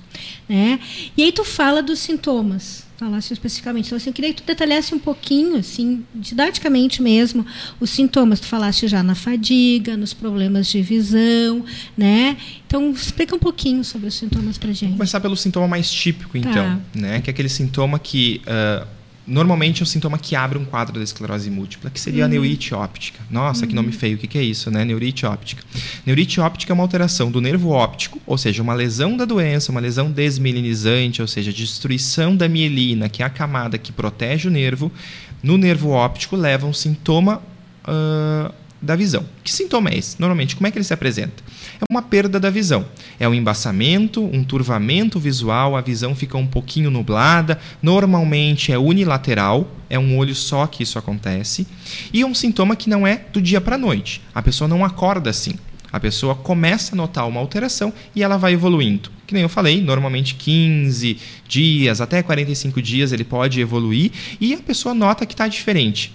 Né? 0.47 0.79
E 1.17 1.23
aí 1.23 1.31
tu 1.31 1.43
fala 1.43 1.81
dos 1.81 1.97
sintomas, 1.99 2.85
falasse 2.97 3.31
especificamente. 3.31 3.85
Então, 3.87 3.95
assim, 3.97 4.09
eu 4.09 4.13
queria 4.13 4.33
que 4.33 4.41
tu 4.41 4.45
detalhasse 4.47 4.93
um 4.93 4.99
pouquinho, 4.99 5.57
assim, 5.57 6.03
didaticamente 6.15 7.01
mesmo, 7.01 7.45
os 7.79 7.89
sintomas. 7.91 8.39
Tu 8.39 8.47
falaste 8.47 8.87
já 8.87 9.03
na 9.03 9.13
fadiga, 9.15 9.95
nos 9.95 10.13
problemas 10.13 10.67
de 10.67 10.81
visão, 10.81 11.63
né? 11.95 12.37
Então, 12.65 12.89
explica 12.91 13.35
um 13.35 13.39
pouquinho 13.39 13.83
sobre 13.83 14.07
os 14.07 14.15
sintomas 14.15 14.57
pra 14.57 14.71
gente. 14.73 14.93
Começar 14.93 15.19
pelo 15.19 15.35
sintoma 15.37 15.67
mais 15.67 15.91
típico, 15.91 16.37
então, 16.37 16.53
Tá. 16.53 16.79
né? 16.95 17.21
Que 17.21 17.29
é 17.29 17.31
aquele 17.31 17.49
sintoma 17.49 17.99
que 17.99 18.41
ah, 18.47 18.85
normalmente 19.27 19.81
é 19.81 19.83
um 19.83 19.85
sintoma 19.85 20.17
que 20.17 20.35
abre 20.35 20.57
um 20.57 20.63
quadro 20.63 20.97
da 20.97 21.03
esclerose 21.03 21.49
múltipla, 21.51 21.89
que 21.89 21.99
seria 21.99 22.25
a 22.25 22.27
neurite 22.27 22.73
óptica. 22.73 23.19
Nossa, 23.29 23.67
que 23.67 23.75
nome 23.75 23.91
feio, 23.91 24.15
o 24.15 24.17
que, 24.19 24.27
que 24.27 24.37
é 24.37 24.43
isso, 24.43 24.71
né? 24.71 24.85
Neurite 24.85 25.25
óptica. 25.25 25.63
Neurite 26.05 26.39
óptica 26.39 26.71
é 26.71 26.73
uma 26.73 26.83
alteração 26.83 27.29
do 27.29 27.41
nervo 27.41 27.69
óptico, 27.69 28.21
ou 28.25 28.37
seja, 28.37 28.63
uma 28.63 28.73
lesão 28.73 29.17
da 29.17 29.25
doença, 29.25 29.71
uma 29.71 29.81
lesão 29.81 30.09
desmielinizante, 30.09 31.21
ou 31.21 31.27
seja, 31.27 31.51
destruição 31.51 32.35
da 32.35 32.47
mielina, 32.47 33.09
que 33.09 33.21
é 33.21 33.25
a 33.25 33.29
camada 33.29 33.77
que 33.77 33.91
protege 33.91 34.47
o 34.47 34.51
nervo, 34.51 34.91
no 35.43 35.57
nervo 35.57 35.89
óptico 35.89 36.35
leva 36.35 36.65
um 36.65 36.73
sintoma 36.73 37.41
ah, 37.83 38.51
da 38.81 38.95
visão. 38.95 39.25
Que 39.43 39.51
sintoma 39.51 39.89
é 39.89 39.97
esse? 39.97 40.19
Normalmente, 40.19 40.55
como 40.55 40.67
é 40.67 40.71
que 40.71 40.77
ele 40.77 40.85
se 40.85 40.93
apresenta? 40.93 41.43
É 41.79 41.85
uma 41.91 42.01
perda 42.01 42.39
da 42.39 42.49
visão. 42.49 42.85
É 43.19 43.27
um 43.27 43.33
embaçamento, 43.33 44.23
um 44.23 44.43
turvamento 44.43 45.19
visual, 45.19 45.75
a 45.75 45.81
visão 45.81 46.15
fica 46.15 46.37
um 46.37 46.47
pouquinho 46.47 46.91
nublada. 46.91 47.59
Normalmente 47.81 48.71
é 48.71 48.77
unilateral, 48.77 49.69
é 49.89 49.97
um 49.97 50.17
olho 50.17 50.35
só 50.35 50.67
que 50.67 50.83
isso 50.83 50.99
acontece. 50.99 51.67
E 52.13 52.21
é 52.21 52.25
um 52.25 52.33
sintoma 52.33 52.75
que 52.75 52.89
não 52.89 53.05
é 53.05 53.25
do 53.31 53.41
dia 53.41 53.61
para 53.61 53.75
a 53.75 53.79
noite. 53.79 54.21
A 54.33 54.41
pessoa 54.41 54.67
não 54.67 54.85
acorda 54.85 55.29
assim. 55.29 55.55
A 55.91 55.99
pessoa 55.99 56.35
começa 56.35 56.93
a 56.93 56.97
notar 56.97 57.27
uma 57.27 57.39
alteração 57.39 57.93
e 58.13 58.21
ela 58.21 58.37
vai 58.37 58.53
evoluindo. 58.53 59.09
Que 59.25 59.33
nem 59.33 59.43
eu 59.43 59.49
falei, 59.49 59.81
normalmente 59.81 60.35
15 60.35 61.17
dias, 61.47 62.01
até 62.01 62.21
45 62.21 62.81
dias 62.81 63.11
ele 63.11 63.23
pode 63.23 63.59
evoluir 63.59 64.11
e 64.39 64.53
a 64.53 64.57
pessoa 64.57 64.93
nota 64.93 65.25
que 65.25 65.33
está 65.33 65.47
diferente. 65.47 66.13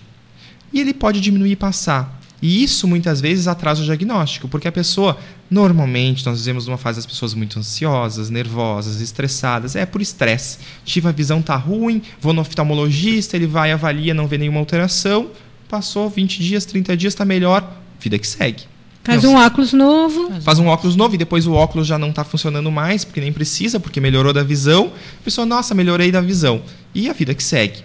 E 0.73 0.81
ele 0.81 0.95
pode 0.95 1.21
diminuir 1.21 1.53
e 1.53 1.57
passar. 1.57 2.22
E 2.43 2.65
isso 2.65 2.89
muitas 2.89 3.21
vezes 3.21 3.47
atrasa 3.47 3.81
o 3.83 3.85
diagnóstico, 3.85 4.49
porque 4.49 4.67
a 4.67 4.73
pessoa, 4.73 5.17
normalmente, 5.49 6.27
nós 6.27 6.41
vivemos 6.41 6.67
numa 6.67 6.77
fase 6.77 6.99
das 6.99 7.07
pessoas 7.07 7.35
muito 7.35 7.57
ansiosas, 7.57 8.31
nervosas, 8.31 9.01
estressadas, 9.01 9.77
é 9.77 9.87
por 9.87 10.03
estresse. 10.03 10.59
Tive 10.85 11.07
a 11.07 11.13
visão 11.13 11.41
tá 11.41 11.55
ruim, 11.55 12.03
vou 12.21 12.33
no 12.33 12.41
oftalmologista, 12.41 13.37
ele 13.37 13.47
vai, 13.47 13.71
avalia, 13.71 14.13
não 14.13 14.27
vê 14.27 14.39
nenhuma 14.39 14.59
alteração, 14.59 15.31
passou 15.69 16.11
20 16.11 16.43
dias, 16.43 16.65
30 16.65 16.97
dias, 16.97 17.13
está 17.13 17.25
melhor, 17.25 17.81
vida 18.01 18.19
que 18.19 18.27
segue. 18.27 18.65
Faz 19.05 19.23
Não, 19.23 19.33
um 19.33 19.37
óculos 19.37 19.73
novo. 19.73 20.41
Faz 20.43 20.59
um 20.59 20.67
óculos 20.67 20.97
novo 20.97 21.15
e 21.15 21.19
depois 21.19 21.47
o 21.47 21.53
óculos 21.53 21.87
já 21.87 21.99
não 21.99 22.11
está 22.11 22.25
funcionando 22.25 22.71
mais, 22.71 23.05
porque 23.05 23.21
nem 23.21 23.33
precisa, 23.33 23.81
porque 23.81 24.01
melhorou 24.01 24.33
da 24.33 24.45
visão. 24.45 24.93
A 25.21 25.25
pessoa, 25.25 25.45
nossa, 25.45 25.75
melhorei 25.75 26.13
da 26.13 26.21
visão. 26.21 26.63
E 26.95 27.09
a 27.09 27.13
vida 27.13 27.35
que 27.35 27.43
segue. 27.43 27.85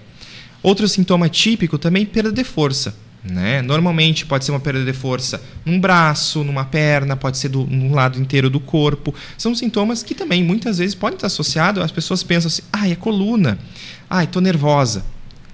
Outro 0.61 0.87
sintoma 0.87 1.27
típico 1.29 1.77
também, 1.77 2.05
perda 2.05 2.31
de 2.31 2.43
força. 2.43 3.06
Né? 3.29 3.61
Normalmente 3.61 4.25
pode 4.25 4.45
ser 4.45 4.51
uma 4.51 4.59
perda 4.59 4.83
de 4.85 4.93
força 4.93 5.41
num 5.65 5.79
braço, 5.79 6.43
numa 6.43 6.63
perna, 6.63 7.15
pode 7.15 7.37
ser 7.37 7.49
do, 7.49 7.65
num 7.65 7.93
lado 7.93 8.19
inteiro 8.19 8.49
do 8.49 8.59
corpo. 8.59 9.13
São 9.37 9.53
sintomas 9.53 10.01
que 10.01 10.15
também 10.15 10.43
muitas 10.43 10.77
vezes 10.77 10.95
podem 10.95 11.15
estar 11.15 11.27
associados. 11.27 11.83
As 11.83 11.91
pessoas 11.91 12.23
pensam 12.23 12.47
assim: 12.47 12.61
ai, 12.71 12.91
é 12.93 12.95
coluna, 12.95 13.59
ai, 14.09 14.23
estou 14.23 14.41
nervosa, 14.41 15.03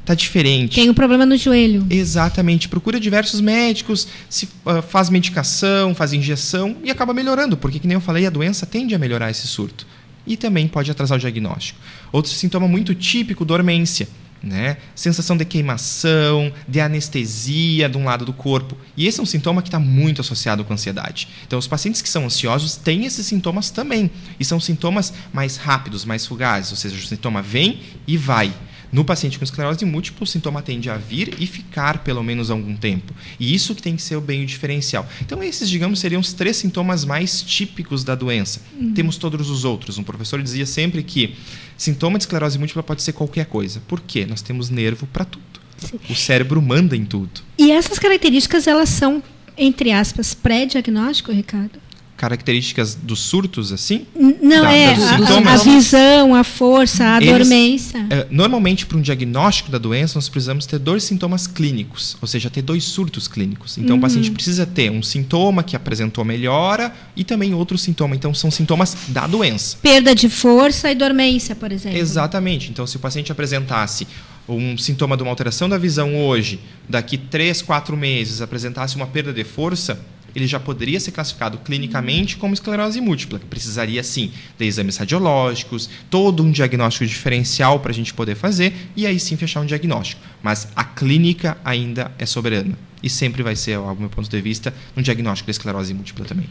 tá 0.06 0.14
diferente. 0.14 0.76
Tem 0.76 0.90
um 0.90 0.94
problema 0.94 1.26
no 1.26 1.36
joelho. 1.36 1.86
Exatamente. 1.90 2.70
Procura 2.70 3.00
diversos 3.00 3.42
médicos, 3.42 4.08
se 4.30 4.46
uh, 4.66 4.82
faz 4.82 5.10
medicação, 5.10 5.96
faz 5.96 6.14
injeção 6.14 6.78
e 6.84 6.92
acaba 6.92 7.14
melhorando, 7.14 7.58
porque, 7.58 7.80
que 7.80 7.88
nem 7.88 7.96
eu 7.96 8.02
falei, 8.02 8.28
a 8.28 8.30
doença 8.30 8.66
tende 8.66 8.94
a 8.94 9.00
melhorar 9.00 9.32
esse 9.32 9.48
surto. 9.48 9.88
E 10.26 10.38
também 10.38 10.68
pode 10.68 10.90
atrasar 10.90 11.18
o 11.18 11.20
diagnóstico. 11.20 11.80
Outro 12.12 12.32
sintoma 12.32 12.68
muito 12.68 12.94
típico, 12.96 13.44
dormência. 13.44 14.08
Né? 14.44 14.76
Sensação 14.94 15.38
de 15.38 15.46
queimação, 15.46 16.52
de 16.68 16.82
anestesia 16.82 17.88
de 17.88 17.98
um 17.98 18.04
lado 18.04 18.26
do 18.26 18.34
corpo. 18.34 18.78
E 18.98 19.08
esse 19.08 19.22
é 19.22 19.24
um 19.24 19.26
sintoma 19.26 19.62
que 19.62 19.70
está 19.70 19.80
muito 19.80 20.20
associado 20.20 20.66
com 20.66 20.74
ansiedade. 20.74 21.30
Então, 21.48 21.58
os 21.58 21.66
pacientes 21.66 22.02
que 22.02 22.10
são 22.10 22.26
ansiosos 22.26 22.76
têm 22.76 23.06
esses 23.06 23.26
sintomas 23.26 23.70
também. 23.70 24.12
E 24.38 24.44
são 24.44 24.60
sintomas 24.60 25.14
mais 25.32 25.56
rápidos, 25.56 26.04
mais 26.04 26.26
fugazes, 26.26 26.72
ou 26.72 26.78
seja, 26.78 26.96
o 26.96 27.00
sintoma 27.00 27.42
vem 27.42 27.80
e 28.06 28.18
vai. 28.18 28.54
No 28.94 29.04
paciente 29.04 29.40
com 29.40 29.44
esclerose 29.44 29.84
múltipla, 29.86 30.24
o 30.24 30.28
sintoma 30.28 30.62
tende 30.62 30.88
a 30.88 30.96
vir 30.96 31.34
e 31.40 31.48
ficar 31.48 32.04
pelo 32.04 32.22
menos 32.22 32.52
algum 32.52 32.76
tempo. 32.76 33.12
E 33.40 33.52
isso 33.54 33.74
que 33.74 33.82
tem 33.82 33.96
que 33.96 34.02
ser 34.04 34.22
bem 34.22 34.44
o 34.44 34.46
diferencial. 34.46 35.10
Então, 35.20 35.42
esses, 35.42 35.68
digamos, 35.68 36.00
seriam 36.00 36.22
os 36.22 36.32
três 36.32 36.58
sintomas 36.58 37.04
mais 37.04 37.42
típicos 37.42 38.04
da 38.04 38.14
doença. 38.14 38.62
Uhum. 38.80 38.94
Temos 38.94 39.18
todos 39.18 39.50
os 39.50 39.66
outros. 39.66 39.98
Um 39.98 40.04
professor 40.04 40.40
dizia 40.44 40.68
sempre 40.68 41.02
que 41.02 41.36
sintoma 41.76 42.20
de 42.20 42.26
esclerose 42.26 42.60
múltipla 42.60 42.84
pode 42.84 43.02
ser 43.02 43.14
qualquer 43.14 43.48
coisa. 43.48 43.82
Por 43.88 44.00
quê? 44.00 44.28
Nós 44.28 44.44
temos 44.44 44.70
nervo 44.70 45.08
para 45.08 45.26
tudo. 45.26 45.44
Sim. 45.80 46.00
O 46.08 46.16
cérebro 46.16 46.62
manda 46.62 46.96
em 46.96 47.04
tudo. 47.04 47.42
E 47.58 47.72
essas 47.72 47.98
características, 47.98 48.68
elas 48.68 48.90
são, 48.90 49.24
entre 49.58 49.92
aspas, 49.92 50.36
pré-diagnóstico, 50.36 51.32
Ricardo? 51.32 51.83
Características 52.24 52.96
dos 52.96 53.20
surtos, 53.20 53.74
assim? 53.74 54.06
Não, 54.16 54.62
da, 54.62 54.72
é 54.72 54.94
a, 54.94 55.54
a, 55.54 55.58
visão, 55.58 56.34
a 56.34 56.42
força, 56.42 57.04
a 57.04 57.18
Eles, 57.18 57.30
dormência. 57.30 58.08
É, 58.10 58.26
normalmente, 58.32 58.86
para 58.86 58.98
um 58.98 59.02
diagnóstico 59.02 59.70
da 59.70 59.78
doença, 59.78 60.16
nós 60.16 60.30
precisamos 60.30 60.66
ter 60.66 60.80
dois 60.80 61.04
sintomas 61.04 61.48
clínicos, 61.48 62.16
ou 62.22 62.28
seja, 62.28 62.50
ter 62.50 62.62
dois 62.62 62.86
surtos 62.86 63.28
clínicos. 63.28 63.78
Então, 63.78 63.96
uhum. 63.96 64.00
o 64.00 64.02
paciente 64.02 64.32
precisa 64.32 64.66
ter 64.66 64.90
um 64.90 65.04
sintoma 65.04 65.64
que 65.64 65.76
apresentou 65.76 66.24
melhora 66.24 66.94
e 67.14 67.26
também 67.26 67.54
outro 67.54 67.78
sintoma. 67.78 68.16
Então, 68.16 68.34
são 68.34 68.50
sintomas 68.50 68.96
da 69.10 69.28
doença. 69.28 69.76
Perda 69.82 70.16
de 70.16 70.30
força 70.30 70.90
e 70.90 70.96
dormência, 70.96 71.54
por 71.54 71.74
exemplo. 71.74 71.98
Exatamente. 71.98 72.70
Então, 72.70 72.88
se 72.88 72.96
o 72.96 73.00
paciente 73.02 73.34
apresentasse 73.34 74.08
um 74.48 74.78
sintoma 74.78 75.18
de 75.18 75.24
uma 75.24 75.32
alteração 75.32 75.68
da 75.68 75.78
visão 75.78 76.16
hoje, 76.16 76.62
daqui 76.88 77.18
três, 77.18 77.62
quatro 77.62 77.98
meses 77.98 78.42
apresentasse 78.42 78.96
uma 78.96 79.08
perda 79.08 79.34
de 79.34 79.44
força, 79.44 80.00
ele 80.36 80.48
já 80.48 80.60
poderia 80.60 81.00
ser 81.00 81.12
classificado 81.12 81.58
clinicamente 81.60 82.38
como 82.38 82.54
esclerose 82.54 83.00
múltipla. 83.00 83.40
Precisaria, 83.40 84.04
sim, 84.04 84.32
de 84.58 84.66
exames 84.66 84.98
radiológicos, 84.98 85.90
todo 86.10 86.44
um 86.44 86.52
diagnóstico 86.52 87.06
diferencial 87.06 87.80
para 87.80 87.92
a 87.92 87.96
gente 87.96 88.14
poder 88.14 88.36
fazer 88.36 88.74
e 88.96 89.06
aí 89.06 89.20
sim 89.20 89.38
fechar 89.38 89.62
um 89.62 89.66
diagnóstico. 89.66 90.22
Mas 90.42 90.68
a 90.76 90.84
clínica 90.84 91.58
ainda 91.64 92.12
é 92.18 92.26
soberana 92.26 92.78
e 93.02 93.10
sempre 93.10 93.44
vai 93.44 93.56
ser, 93.56 93.74
ao 93.74 93.96
meu 93.96 94.10
ponto 94.10 94.30
de 94.30 94.42
vista, 94.42 94.74
um 94.96 95.02
diagnóstico 95.02 95.48
de 95.48 95.52
esclerose 95.52 95.94
múltipla 95.94 96.26
também. 96.26 96.48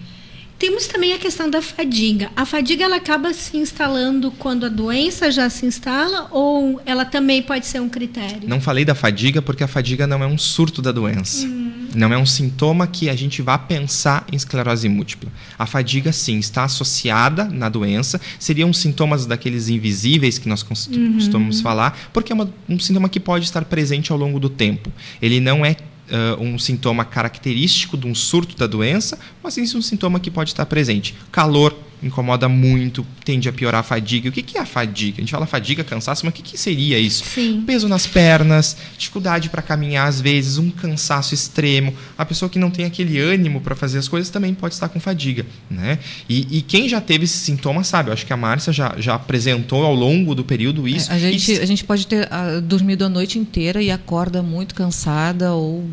Temos 0.59 0.87
também 0.87 1.13
a 1.13 1.19
questão 1.19 1.51
da 1.51 1.61
fadiga. 1.61 2.31
A 2.37 2.47
fadiga 2.47 2.85
ela 2.85 2.95
acaba 2.95 3.33
se 3.33 3.57
instalando 3.57 4.31
quando 4.31 4.67
a 4.67 4.69
doença 4.69 5.29
já 5.29 5.51
se 5.51 5.67
instala 5.67 6.29
ou 6.31 6.81
ela 6.87 7.05
também 7.05 7.43
pode 7.43 7.67
ser 7.67 7.81
um 7.81 7.89
critério? 7.89 8.49
Não 8.49 8.61
falei 8.61 8.85
da 8.85 8.95
fadiga 8.95 9.43
porque 9.43 9.65
a 9.65 9.67
fadiga 9.67 10.07
não 10.07 10.23
é 10.23 10.27
um 10.27 10.39
surto 10.39 10.81
da 10.81 10.93
doença. 10.93 11.45
Hum. 11.47 11.82
Não 11.95 12.13
é 12.13 12.19
um 12.19 12.27
sintoma 12.27 12.87
que 12.87 13.09
a 13.09 13.15
gente 13.15 13.43
vá 13.43 13.59
pensar 13.59 14.27
em 14.33 14.37
esclerose 14.37 14.89
múltipla. 14.89 15.31
A 15.59 15.67
fadiga, 15.67 16.13
sim, 16.13 16.39
está 16.39 16.65
associada 16.65 17.45
na 17.45 17.69
doença. 17.69 18.21
Seriam 18.39 18.73
sintomas 18.73 19.27
daqueles 19.27 19.69
invisíveis 19.69 20.39
que 20.39 20.49
nós 20.49 20.63
uhum. 20.63 21.15
costumamos 21.15 21.57
uhum. 21.57 21.63
falar, 21.63 22.11
porque 22.13 22.33
é 22.33 22.35
uma, 22.35 22.49
um 22.69 22.79
sintoma 22.79 23.09
que 23.09 23.21
pode 23.21 23.45
estar 23.45 23.65
presente 23.65 24.13
ao 24.13 24.19
longo 24.19 24.41
do 24.41 24.49
tempo. 24.49 24.91
Ele 25.21 25.41
não 25.41 25.65
é 25.65 25.77
uh, 26.09 26.43
um 26.43 26.59
sintoma 26.59 27.05
característico 27.05 27.97
de 27.97 28.07
um 28.07 28.15
surto 28.15 28.57
da 28.57 28.67
doença, 28.67 29.19
mas 29.43 29.55
sim 29.55 29.63
um 29.77 29.83
sintoma 29.83 30.19
que 30.21 30.31
pode 30.31 30.51
estar 30.51 30.67
presente. 30.67 31.15
Calor, 31.31 31.75
incomoda 32.03 32.49
muito, 32.49 33.07
tende 33.25 33.49
a 33.49 33.53
piorar 33.53 33.81
a 33.81 33.83
fadiga. 33.83 34.29
O 34.29 34.33
que, 34.33 34.43
que 34.43 34.59
é 34.59 34.61
a 34.61 34.67
fadiga? 34.67 35.19
A 35.19 35.21
gente 35.21 35.31
fala 35.31 35.47
fadiga, 35.47 35.85
cansaço, 35.85 36.25
mas 36.25 36.33
o 36.33 36.37
que, 36.37 36.43
que 36.43 36.59
seria 36.59 36.99
isso? 36.99 37.25
Sim. 37.25 37.63
Peso 37.67 37.89
nas 37.89 38.07
pernas, 38.07 38.77
dificuldade 38.99 39.49
para 39.49 39.63
caminhar 39.63 40.09
às 40.09 40.21
vezes, 40.21 40.59
um 40.59 40.71
cansaço 40.71 41.35
extremo. 41.35 41.95
A 42.17 42.25
pessoa 42.25 42.49
que 42.49 42.59
não 42.59 42.71
tem 42.71 42.85
aquele 42.85 43.19
ânimo 43.19 43.61
para 43.61 43.75
fazer 43.75 43.99
as 43.99 44.09
coisas 44.09 44.31
também 44.31 44.55
pode 44.55 44.75
estar 44.75 44.89
com 44.89 44.99
fadiga. 44.99 45.47
Né? 45.71 45.99
E, 46.29 46.59
e 46.59 46.63
quem 46.63 46.89
já 46.89 47.01
teve 47.01 47.25
esse 47.25 47.39
sintoma 47.39 47.85
sabe, 47.85 48.11
eu 48.11 48.13
acho 48.13 48.27
que 48.27 48.33
a 48.33 48.37
Márcia 48.37 48.73
já, 48.73 48.95
já 48.99 49.15
apresentou 49.15 49.85
ao 49.85 49.95
longo 49.95 50.35
do 50.35 50.45
período 50.45 50.89
isso. 50.89 51.11
É, 51.11 51.15
a, 51.15 51.19
gente, 51.19 51.53
a 51.61 51.67
gente 51.67 51.85
pode 51.85 52.07
ter 52.07 52.29
uh, 52.29 52.61
dormido 52.61 53.05
a 53.05 53.09
noite 53.09 53.39
inteira 53.39 53.83
e 53.83 53.91
acorda 53.91 54.43
muito 54.43 54.75
cansada 54.75 55.53
ou 55.53 55.85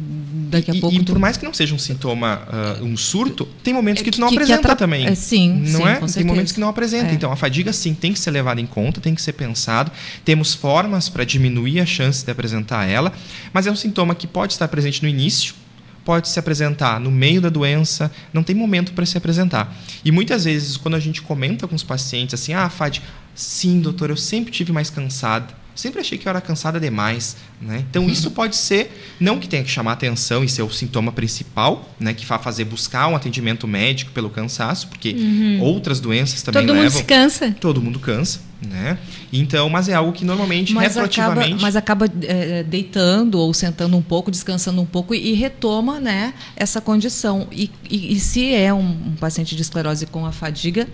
daqui 0.49 0.71
a 0.71 0.75
e, 0.75 0.79
pouco... 0.79 0.95
E 0.95 1.03
por 1.03 1.19
mais 1.19 1.37
que 1.37 1.45
não 1.45 1.53
seja 1.53 1.75
um 1.75 1.79
sintoma, 1.79 2.41
uh, 2.79 2.83
um 2.83 2.97
surto, 2.97 3.47
tem 3.63 3.73
momentos 3.73 4.01
que 4.01 4.11
tu 4.11 4.19
não 4.19 4.29
que, 4.29 4.35
apresenta 4.35 4.69
que 4.69 4.75
também. 4.75 5.05
É, 5.05 5.15
sim, 5.15 5.53
não 5.67 5.81
sim, 5.81 5.87
é? 5.87 5.98
Tem 6.07 6.23
momentos 6.23 6.51
que 6.51 6.59
não 6.59 6.69
apresenta. 6.69 7.11
É. 7.11 7.13
Então, 7.13 7.31
a 7.31 7.35
fadiga, 7.35 7.71
sim, 7.73 7.93
tem 7.93 8.13
que 8.13 8.19
ser 8.19 8.31
levada 8.31 8.59
em 8.59 8.65
conta, 8.65 9.01
tem 9.01 9.15
que 9.15 9.21
ser 9.21 9.33
pensado. 9.33 9.91
Temos 10.23 10.53
formas 10.53 11.09
para 11.09 11.23
diminuir 11.23 11.79
a 11.79 11.85
chance 11.85 12.23
de 12.23 12.31
apresentar 12.31 12.85
ela, 12.85 13.13
mas 13.53 13.67
é 13.67 13.71
um 13.71 13.75
sintoma 13.75 14.15
que 14.15 14.27
pode 14.27 14.53
estar 14.53 14.67
presente 14.67 15.01
no 15.03 15.09
início, 15.09 15.53
pode 16.03 16.27
se 16.29 16.39
apresentar 16.39 16.99
no 16.99 17.11
meio 17.11 17.41
da 17.41 17.49
doença, 17.49 18.11
não 18.33 18.43
tem 18.43 18.55
momento 18.55 18.93
para 18.93 19.05
se 19.05 19.17
apresentar. 19.17 19.75
E 20.03 20.11
muitas 20.11 20.45
vezes, 20.45 20.77
quando 20.77 20.95
a 20.95 20.99
gente 20.99 21.21
comenta 21.21 21.67
com 21.67 21.75
os 21.75 21.83
pacientes 21.83 22.33
assim, 22.33 22.53
ah, 22.53 22.69
Fad, 22.69 22.99
sim, 23.35 23.79
doutor, 23.79 24.09
eu 24.09 24.17
sempre 24.17 24.51
tive 24.51 24.71
mais 24.71 24.89
cansada 24.89 25.59
Sempre 25.79 26.01
achei 26.01 26.17
que 26.17 26.27
eu 26.27 26.29
era 26.29 26.41
cansada 26.41 26.77
demais, 26.77 27.37
né? 27.61 27.85
Então 27.89 28.09
isso 28.09 28.31
pode 28.35 28.57
ser, 28.57 28.91
não 29.17 29.39
que 29.39 29.47
tenha 29.47 29.63
que 29.63 29.69
chamar 29.69 29.93
atenção 29.93 30.43
e 30.43 30.49
ser 30.49 30.61
o 30.61 30.69
sintoma 30.69 31.09
principal, 31.09 31.89
né? 31.97 32.13
Que 32.13 32.25
vai 32.25 32.37
fazer 32.37 32.65
buscar 32.65 33.07
um 33.07 33.15
atendimento 33.15 33.65
médico 33.65 34.11
pelo 34.11 34.29
cansaço, 34.29 34.89
porque 34.89 35.11
uhum. 35.11 35.61
outras 35.61 36.01
doenças 36.01 36.41
também 36.41 36.67
Todo 36.67 36.73
levam. 36.73 36.89
Todo 36.89 36.97
mundo 36.99 37.07
cansa. 37.07 37.55
Todo 37.61 37.81
mundo 37.81 37.99
cansa, 37.99 38.41
né? 38.67 38.97
Então, 39.31 39.69
mas 39.69 39.87
é 39.87 39.93
algo 39.93 40.11
que 40.11 40.25
normalmente, 40.25 40.73
mas 40.73 40.95
retroativamente... 40.95 41.47
Acaba, 41.47 41.61
mas 41.61 41.75
acaba 41.77 42.05
é, 42.23 42.61
deitando 42.63 43.39
ou 43.39 43.53
sentando 43.53 43.95
um 43.95 44.01
pouco, 44.01 44.29
descansando 44.29 44.81
um 44.81 44.85
pouco 44.85 45.15
e, 45.15 45.29
e 45.29 45.33
retoma, 45.33 46.01
né? 46.01 46.33
Essa 46.57 46.81
condição. 46.81 47.47
E, 47.53 47.71
e, 47.89 48.15
e 48.15 48.19
se 48.19 48.53
é 48.53 48.73
um, 48.73 48.81
um 48.81 49.15
paciente 49.17 49.55
de 49.55 49.61
esclerose 49.61 50.05
com 50.07 50.25
a 50.25 50.33
fadiga, 50.33 50.89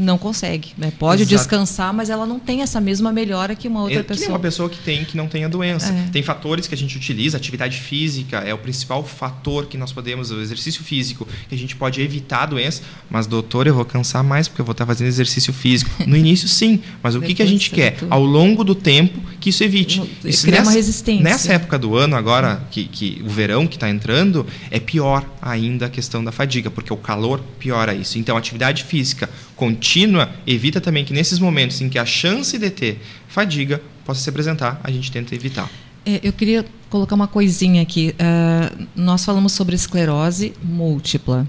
não 0.00 0.18
consegue. 0.18 0.70
Né? 0.76 0.92
Pode 0.98 1.22
Exato. 1.22 1.36
descansar, 1.36 1.92
mas 1.92 2.10
ela 2.10 2.26
não 2.26 2.38
tem 2.38 2.62
essa 2.62 2.80
mesma 2.80 3.12
melhora 3.12 3.54
que 3.54 3.68
uma 3.68 3.82
outra 3.82 4.00
é, 4.00 4.02
pessoa. 4.02 4.26
Que 4.26 4.32
uma 4.32 4.38
pessoa 4.38 4.68
que 4.68 4.78
tem 4.78 5.04
que 5.04 5.16
não 5.16 5.28
tem 5.28 5.44
a 5.44 5.48
doença. 5.48 5.92
É. 5.92 6.08
Tem 6.10 6.22
fatores 6.22 6.66
que 6.66 6.74
a 6.74 6.78
gente 6.78 6.96
utiliza, 6.96 7.36
atividade 7.36 7.78
física 7.78 8.38
é 8.38 8.54
o 8.54 8.58
principal 8.58 9.04
fator 9.04 9.66
que 9.66 9.76
nós 9.76 9.92
podemos, 9.92 10.30
o 10.30 10.40
exercício 10.40 10.82
físico, 10.82 11.28
que 11.48 11.54
a 11.54 11.58
gente 11.58 11.76
pode 11.76 12.00
evitar 12.00 12.44
a 12.44 12.46
doença. 12.46 12.82
Mas, 13.10 13.26
doutor, 13.26 13.66
eu 13.66 13.74
vou 13.74 13.84
cansar 13.84 14.24
mais 14.24 14.48
porque 14.48 14.60
eu 14.60 14.64
vou 14.64 14.72
estar 14.72 14.86
fazendo 14.86 15.08
exercício 15.08 15.52
físico. 15.52 15.90
No 16.06 16.16
início, 16.16 16.48
sim. 16.48 16.80
Mas 17.02 17.14
o 17.14 17.20
que, 17.20 17.34
que 17.34 17.42
a 17.42 17.46
gente 17.46 17.70
quer? 17.70 17.96
Tudo. 17.96 18.12
Ao 18.12 18.24
longo 18.24 18.64
do 18.64 18.74
tempo, 18.74 19.20
que 19.38 19.50
isso 19.50 19.62
evite. 19.62 20.02
Isso 20.24 20.46
criar 20.46 20.62
uma 20.62 20.72
resistência. 20.72 21.22
Nessa 21.22 21.52
época 21.52 21.78
do 21.78 21.96
ano, 21.96 22.16
agora, 22.16 22.62
que, 22.70 22.84
que 22.84 23.22
o 23.24 23.28
verão 23.28 23.66
que 23.66 23.76
está 23.76 23.88
entrando, 23.88 24.46
é 24.70 24.80
pior 24.80 25.24
ainda 25.40 25.86
a 25.86 25.90
questão 25.90 26.24
da 26.24 26.32
fadiga, 26.32 26.70
porque 26.70 26.92
o 26.92 26.96
calor 26.96 27.40
piora 27.58 27.94
isso. 27.94 28.18
Então, 28.18 28.36
atividade 28.36 28.84
física 28.84 29.28
contínua 29.60 30.30
evita 30.46 30.80
também 30.80 31.04
que 31.04 31.12
nesses 31.12 31.38
momentos 31.38 31.82
em 31.82 31.90
que 31.90 31.98
a 31.98 32.06
chance 32.06 32.56
de 32.56 32.70
ter 32.70 32.98
fadiga 33.28 33.82
possa 34.06 34.22
se 34.22 34.30
apresentar, 34.30 34.80
a 34.82 34.90
gente 34.90 35.12
tenta 35.12 35.34
evitar. 35.34 35.68
É, 36.06 36.18
eu 36.22 36.32
queria 36.32 36.64
colocar 36.88 37.14
uma 37.14 37.28
coisinha 37.28 37.82
aqui. 37.82 38.14
Uh, 38.14 38.86
nós 38.96 39.22
falamos 39.22 39.52
sobre 39.52 39.76
esclerose 39.76 40.54
múltipla. 40.62 41.46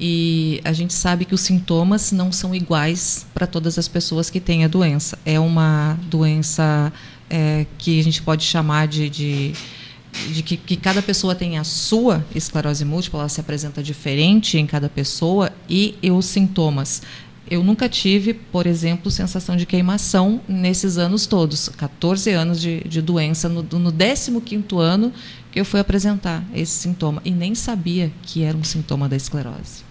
E 0.00 0.62
a 0.64 0.72
gente 0.72 0.94
sabe 0.94 1.26
que 1.26 1.34
os 1.34 1.42
sintomas 1.42 2.10
não 2.10 2.32
são 2.32 2.54
iguais 2.54 3.26
para 3.34 3.46
todas 3.46 3.78
as 3.78 3.86
pessoas 3.86 4.30
que 4.30 4.40
têm 4.40 4.64
a 4.64 4.68
doença. 4.68 5.18
É 5.26 5.38
uma 5.38 5.98
doença 6.08 6.90
é, 7.28 7.66
que 7.76 8.00
a 8.00 8.02
gente 8.02 8.22
pode 8.22 8.44
chamar 8.44 8.88
de, 8.88 9.10
de 9.10 9.52
de 10.30 10.42
que, 10.42 10.58
que, 10.58 10.76
cada 10.76 11.00
pessoa 11.00 11.34
tem 11.34 11.56
a 11.56 11.64
sua 11.64 12.22
esclerose 12.34 12.84
múltipla, 12.84 13.20
ela 13.20 13.28
se 13.30 13.40
apresenta 13.40 13.82
diferente 13.82 14.58
em 14.58 14.66
cada 14.66 14.86
pessoa 14.86 15.50
e, 15.66 15.94
e 16.02 16.10
os 16.10 16.26
sintomas 16.26 17.00
eu 17.52 17.62
nunca 17.62 17.86
tive, 17.86 18.32
por 18.32 18.66
exemplo, 18.66 19.10
sensação 19.10 19.56
de 19.56 19.66
queimação 19.66 20.40
nesses 20.48 20.96
anos 20.96 21.26
todos. 21.26 21.68
14 21.68 22.30
anos 22.30 22.58
de, 22.58 22.80
de 22.80 23.02
doença. 23.02 23.46
No, 23.46 23.62
no 23.62 23.92
15 23.92 24.62
ano 24.78 25.12
que 25.50 25.60
eu 25.60 25.64
fui 25.64 25.78
apresentar 25.78 26.42
esse 26.54 26.72
sintoma. 26.72 27.20
E 27.26 27.30
nem 27.30 27.54
sabia 27.54 28.10
que 28.22 28.42
era 28.42 28.56
um 28.56 28.64
sintoma 28.64 29.06
da 29.06 29.16
esclerose. 29.16 29.84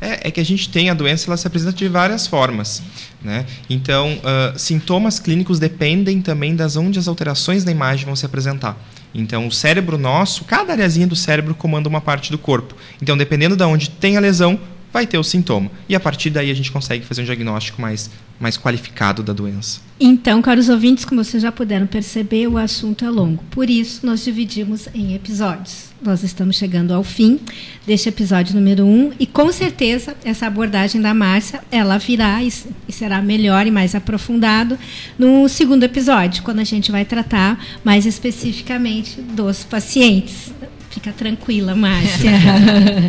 É, 0.00 0.28
é, 0.28 0.30
que 0.30 0.38
a 0.38 0.44
gente 0.44 0.68
tem 0.68 0.90
a 0.90 0.94
doença, 0.94 1.28
ela 1.28 1.36
se 1.36 1.44
apresenta 1.44 1.72
de 1.72 1.88
várias 1.88 2.28
formas. 2.28 2.80
Né? 3.20 3.44
Então, 3.68 4.12
uh, 4.18 4.56
sintomas 4.56 5.18
clínicos 5.18 5.58
dependem 5.58 6.22
também 6.22 6.54
das 6.54 6.76
onde 6.76 7.00
as 7.00 7.08
alterações 7.08 7.64
da 7.64 7.72
imagem 7.72 8.06
vão 8.06 8.14
se 8.14 8.24
apresentar. 8.24 8.80
Então, 9.12 9.48
o 9.48 9.50
cérebro 9.50 9.98
nosso, 9.98 10.44
cada 10.44 10.72
areazinha 10.72 11.06
do 11.08 11.16
cérebro 11.16 11.52
comanda 11.52 11.88
uma 11.88 12.00
parte 12.00 12.30
do 12.30 12.38
corpo. 12.38 12.76
Então, 13.02 13.16
dependendo 13.16 13.56
de 13.56 13.64
onde 13.64 13.90
tem 13.90 14.16
a 14.16 14.20
lesão, 14.20 14.60
vai 14.92 15.06
ter 15.06 15.18
o 15.18 15.24
sintoma. 15.24 15.70
E 15.88 15.94
a 15.94 16.00
partir 16.00 16.30
daí 16.30 16.50
a 16.50 16.54
gente 16.54 16.70
consegue 16.70 17.04
fazer 17.04 17.22
um 17.22 17.24
diagnóstico 17.24 17.80
mais, 17.80 18.10
mais 18.40 18.56
qualificado 18.56 19.22
da 19.22 19.32
doença. 19.32 19.80
Então, 20.00 20.40
caros 20.40 20.68
ouvintes, 20.68 21.04
como 21.04 21.22
vocês 21.22 21.42
já 21.42 21.50
puderam 21.50 21.86
perceber, 21.86 22.46
o 22.46 22.56
assunto 22.56 23.04
é 23.04 23.10
longo. 23.10 23.42
Por 23.50 23.68
isso, 23.68 24.06
nós 24.06 24.24
dividimos 24.24 24.88
em 24.94 25.14
episódios. 25.14 25.88
Nós 26.00 26.22
estamos 26.22 26.56
chegando 26.56 26.94
ao 26.94 27.02
fim 27.02 27.40
deste 27.84 28.08
episódio 28.08 28.54
número 28.54 28.84
1 28.84 28.88
um, 28.88 29.12
e 29.18 29.26
com 29.26 29.50
certeza 29.50 30.16
essa 30.24 30.46
abordagem 30.46 31.00
da 31.00 31.12
Márcia, 31.12 31.60
ela 31.72 31.98
virá 31.98 32.40
e 32.44 32.92
será 32.92 33.20
melhor 33.20 33.66
e 33.66 33.70
mais 33.72 33.96
aprofundado 33.96 34.78
no 35.18 35.48
segundo 35.48 35.82
episódio, 35.82 36.44
quando 36.44 36.60
a 36.60 36.64
gente 36.64 36.92
vai 36.92 37.04
tratar 37.04 37.58
mais 37.82 38.06
especificamente 38.06 39.20
dos 39.20 39.64
pacientes. 39.64 40.52
Fica 40.90 41.12
tranquila, 41.12 41.74
Márcia. 41.74 42.30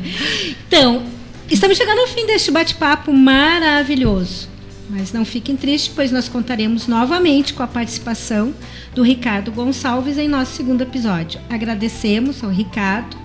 então, 0.68 1.04
Estamos 1.52 1.78
chegando 1.78 2.02
ao 2.02 2.08
fim 2.08 2.28
deste 2.28 2.52
bate-papo 2.52 3.12
maravilhoso. 3.12 4.48
Mas 4.88 5.12
não 5.12 5.26
fiquem 5.26 5.58
tristes, 5.58 5.92
pois 5.94 6.12
nós 6.12 6.30
contaremos 6.30 6.86
novamente 6.88 7.56
com 7.56 7.64
a 7.64 7.68
participação 7.68 8.54
do 8.94 9.02
Ricardo 9.02 9.52
Gonçalves 9.52 10.20
em 10.20 10.28
nosso 10.28 10.56
segundo 10.56 10.82
episódio. 10.82 11.42
Agradecemos 11.50 12.44
ao 12.44 12.52
Ricardo 12.52 13.18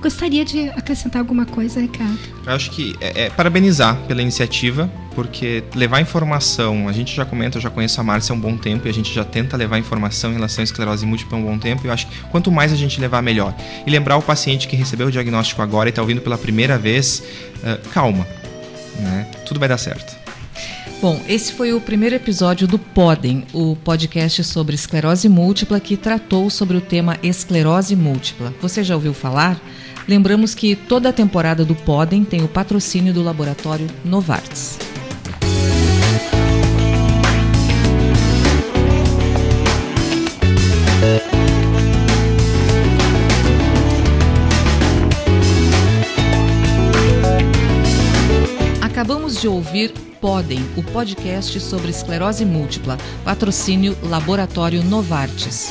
Gostaria 0.00 0.44
de 0.44 0.68
acrescentar 0.70 1.20
alguma 1.20 1.44
coisa, 1.44 1.80
Ricardo? 1.80 2.18
Eu 2.46 2.52
acho 2.52 2.70
que 2.70 2.96
é, 3.00 3.24
é, 3.24 3.30
parabenizar 3.30 3.96
pela 4.06 4.22
iniciativa, 4.22 4.90
porque 5.14 5.64
levar 5.74 6.00
informação, 6.00 6.88
a 6.88 6.92
gente 6.92 7.14
já 7.14 7.24
comenta, 7.24 7.58
eu 7.58 7.62
já 7.62 7.68
conheço 7.68 8.00
a 8.00 8.04
Márcia 8.04 8.32
há 8.32 8.36
um 8.36 8.40
bom 8.40 8.56
tempo 8.56 8.86
e 8.86 8.90
a 8.90 8.94
gente 8.94 9.12
já 9.12 9.24
tenta 9.24 9.56
levar 9.56 9.78
informação 9.78 10.30
em 10.30 10.34
relação 10.34 10.62
à 10.62 10.64
esclerose 10.64 11.04
múltipla 11.04 11.36
há 11.36 11.40
um 11.40 11.44
bom 11.44 11.58
tempo. 11.58 11.84
E 11.84 11.88
eu 11.88 11.92
acho 11.92 12.06
que 12.06 12.20
quanto 12.30 12.50
mais 12.52 12.72
a 12.72 12.76
gente 12.76 13.00
levar, 13.00 13.20
melhor. 13.22 13.54
E 13.86 13.90
lembrar 13.90 14.16
o 14.16 14.22
paciente 14.22 14.68
que 14.68 14.76
recebeu 14.76 15.08
o 15.08 15.10
diagnóstico 15.10 15.60
agora 15.62 15.88
e 15.88 15.90
está 15.90 16.00
ouvindo 16.00 16.20
pela 16.20 16.38
primeira 16.38 16.78
vez, 16.78 17.22
uh, 17.56 17.88
calma, 17.90 18.26
né? 19.00 19.26
tudo 19.44 19.58
vai 19.58 19.68
dar 19.68 19.78
certo. 19.78 20.16
Bom, 21.00 21.20
esse 21.28 21.52
foi 21.52 21.72
o 21.72 21.80
primeiro 21.80 22.16
episódio 22.16 22.66
do 22.66 22.76
Podem, 22.76 23.44
o 23.52 23.76
podcast 23.76 24.42
sobre 24.42 24.74
esclerose 24.74 25.28
múltipla 25.28 25.78
que 25.78 25.96
tratou 25.96 26.50
sobre 26.50 26.76
o 26.76 26.80
tema 26.80 27.16
esclerose 27.22 27.94
múltipla. 27.94 28.52
Você 28.60 28.82
já 28.82 28.96
ouviu 28.96 29.14
falar? 29.14 29.60
Lembramos 30.08 30.54
que 30.54 30.74
toda 30.74 31.10
a 31.10 31.12
temporada 31.12 31.66
do 31.66 31.74
Podem 31.74 32.24
tem 32.24 32.42
o 32.42 32.48
patrocínio 32.48 33.12
do 33.12 33.22
laboratório 33.22 33.86
Novartis. 34.02 34.78
Acabamos 48.80 49.38
de 49.38 49.46
ouvir 49.46 49.92
Podem, 50.22 50.58
o 50.76 50.82
podcast 50.82 51.60
sobre 51.60 51.90
esclerose 51.90 52.46
múltipla, 52.46 52.96
patrocínio 53.24 53.96
Laboratório 54.02 54.82
Novartis. 54.82 55.70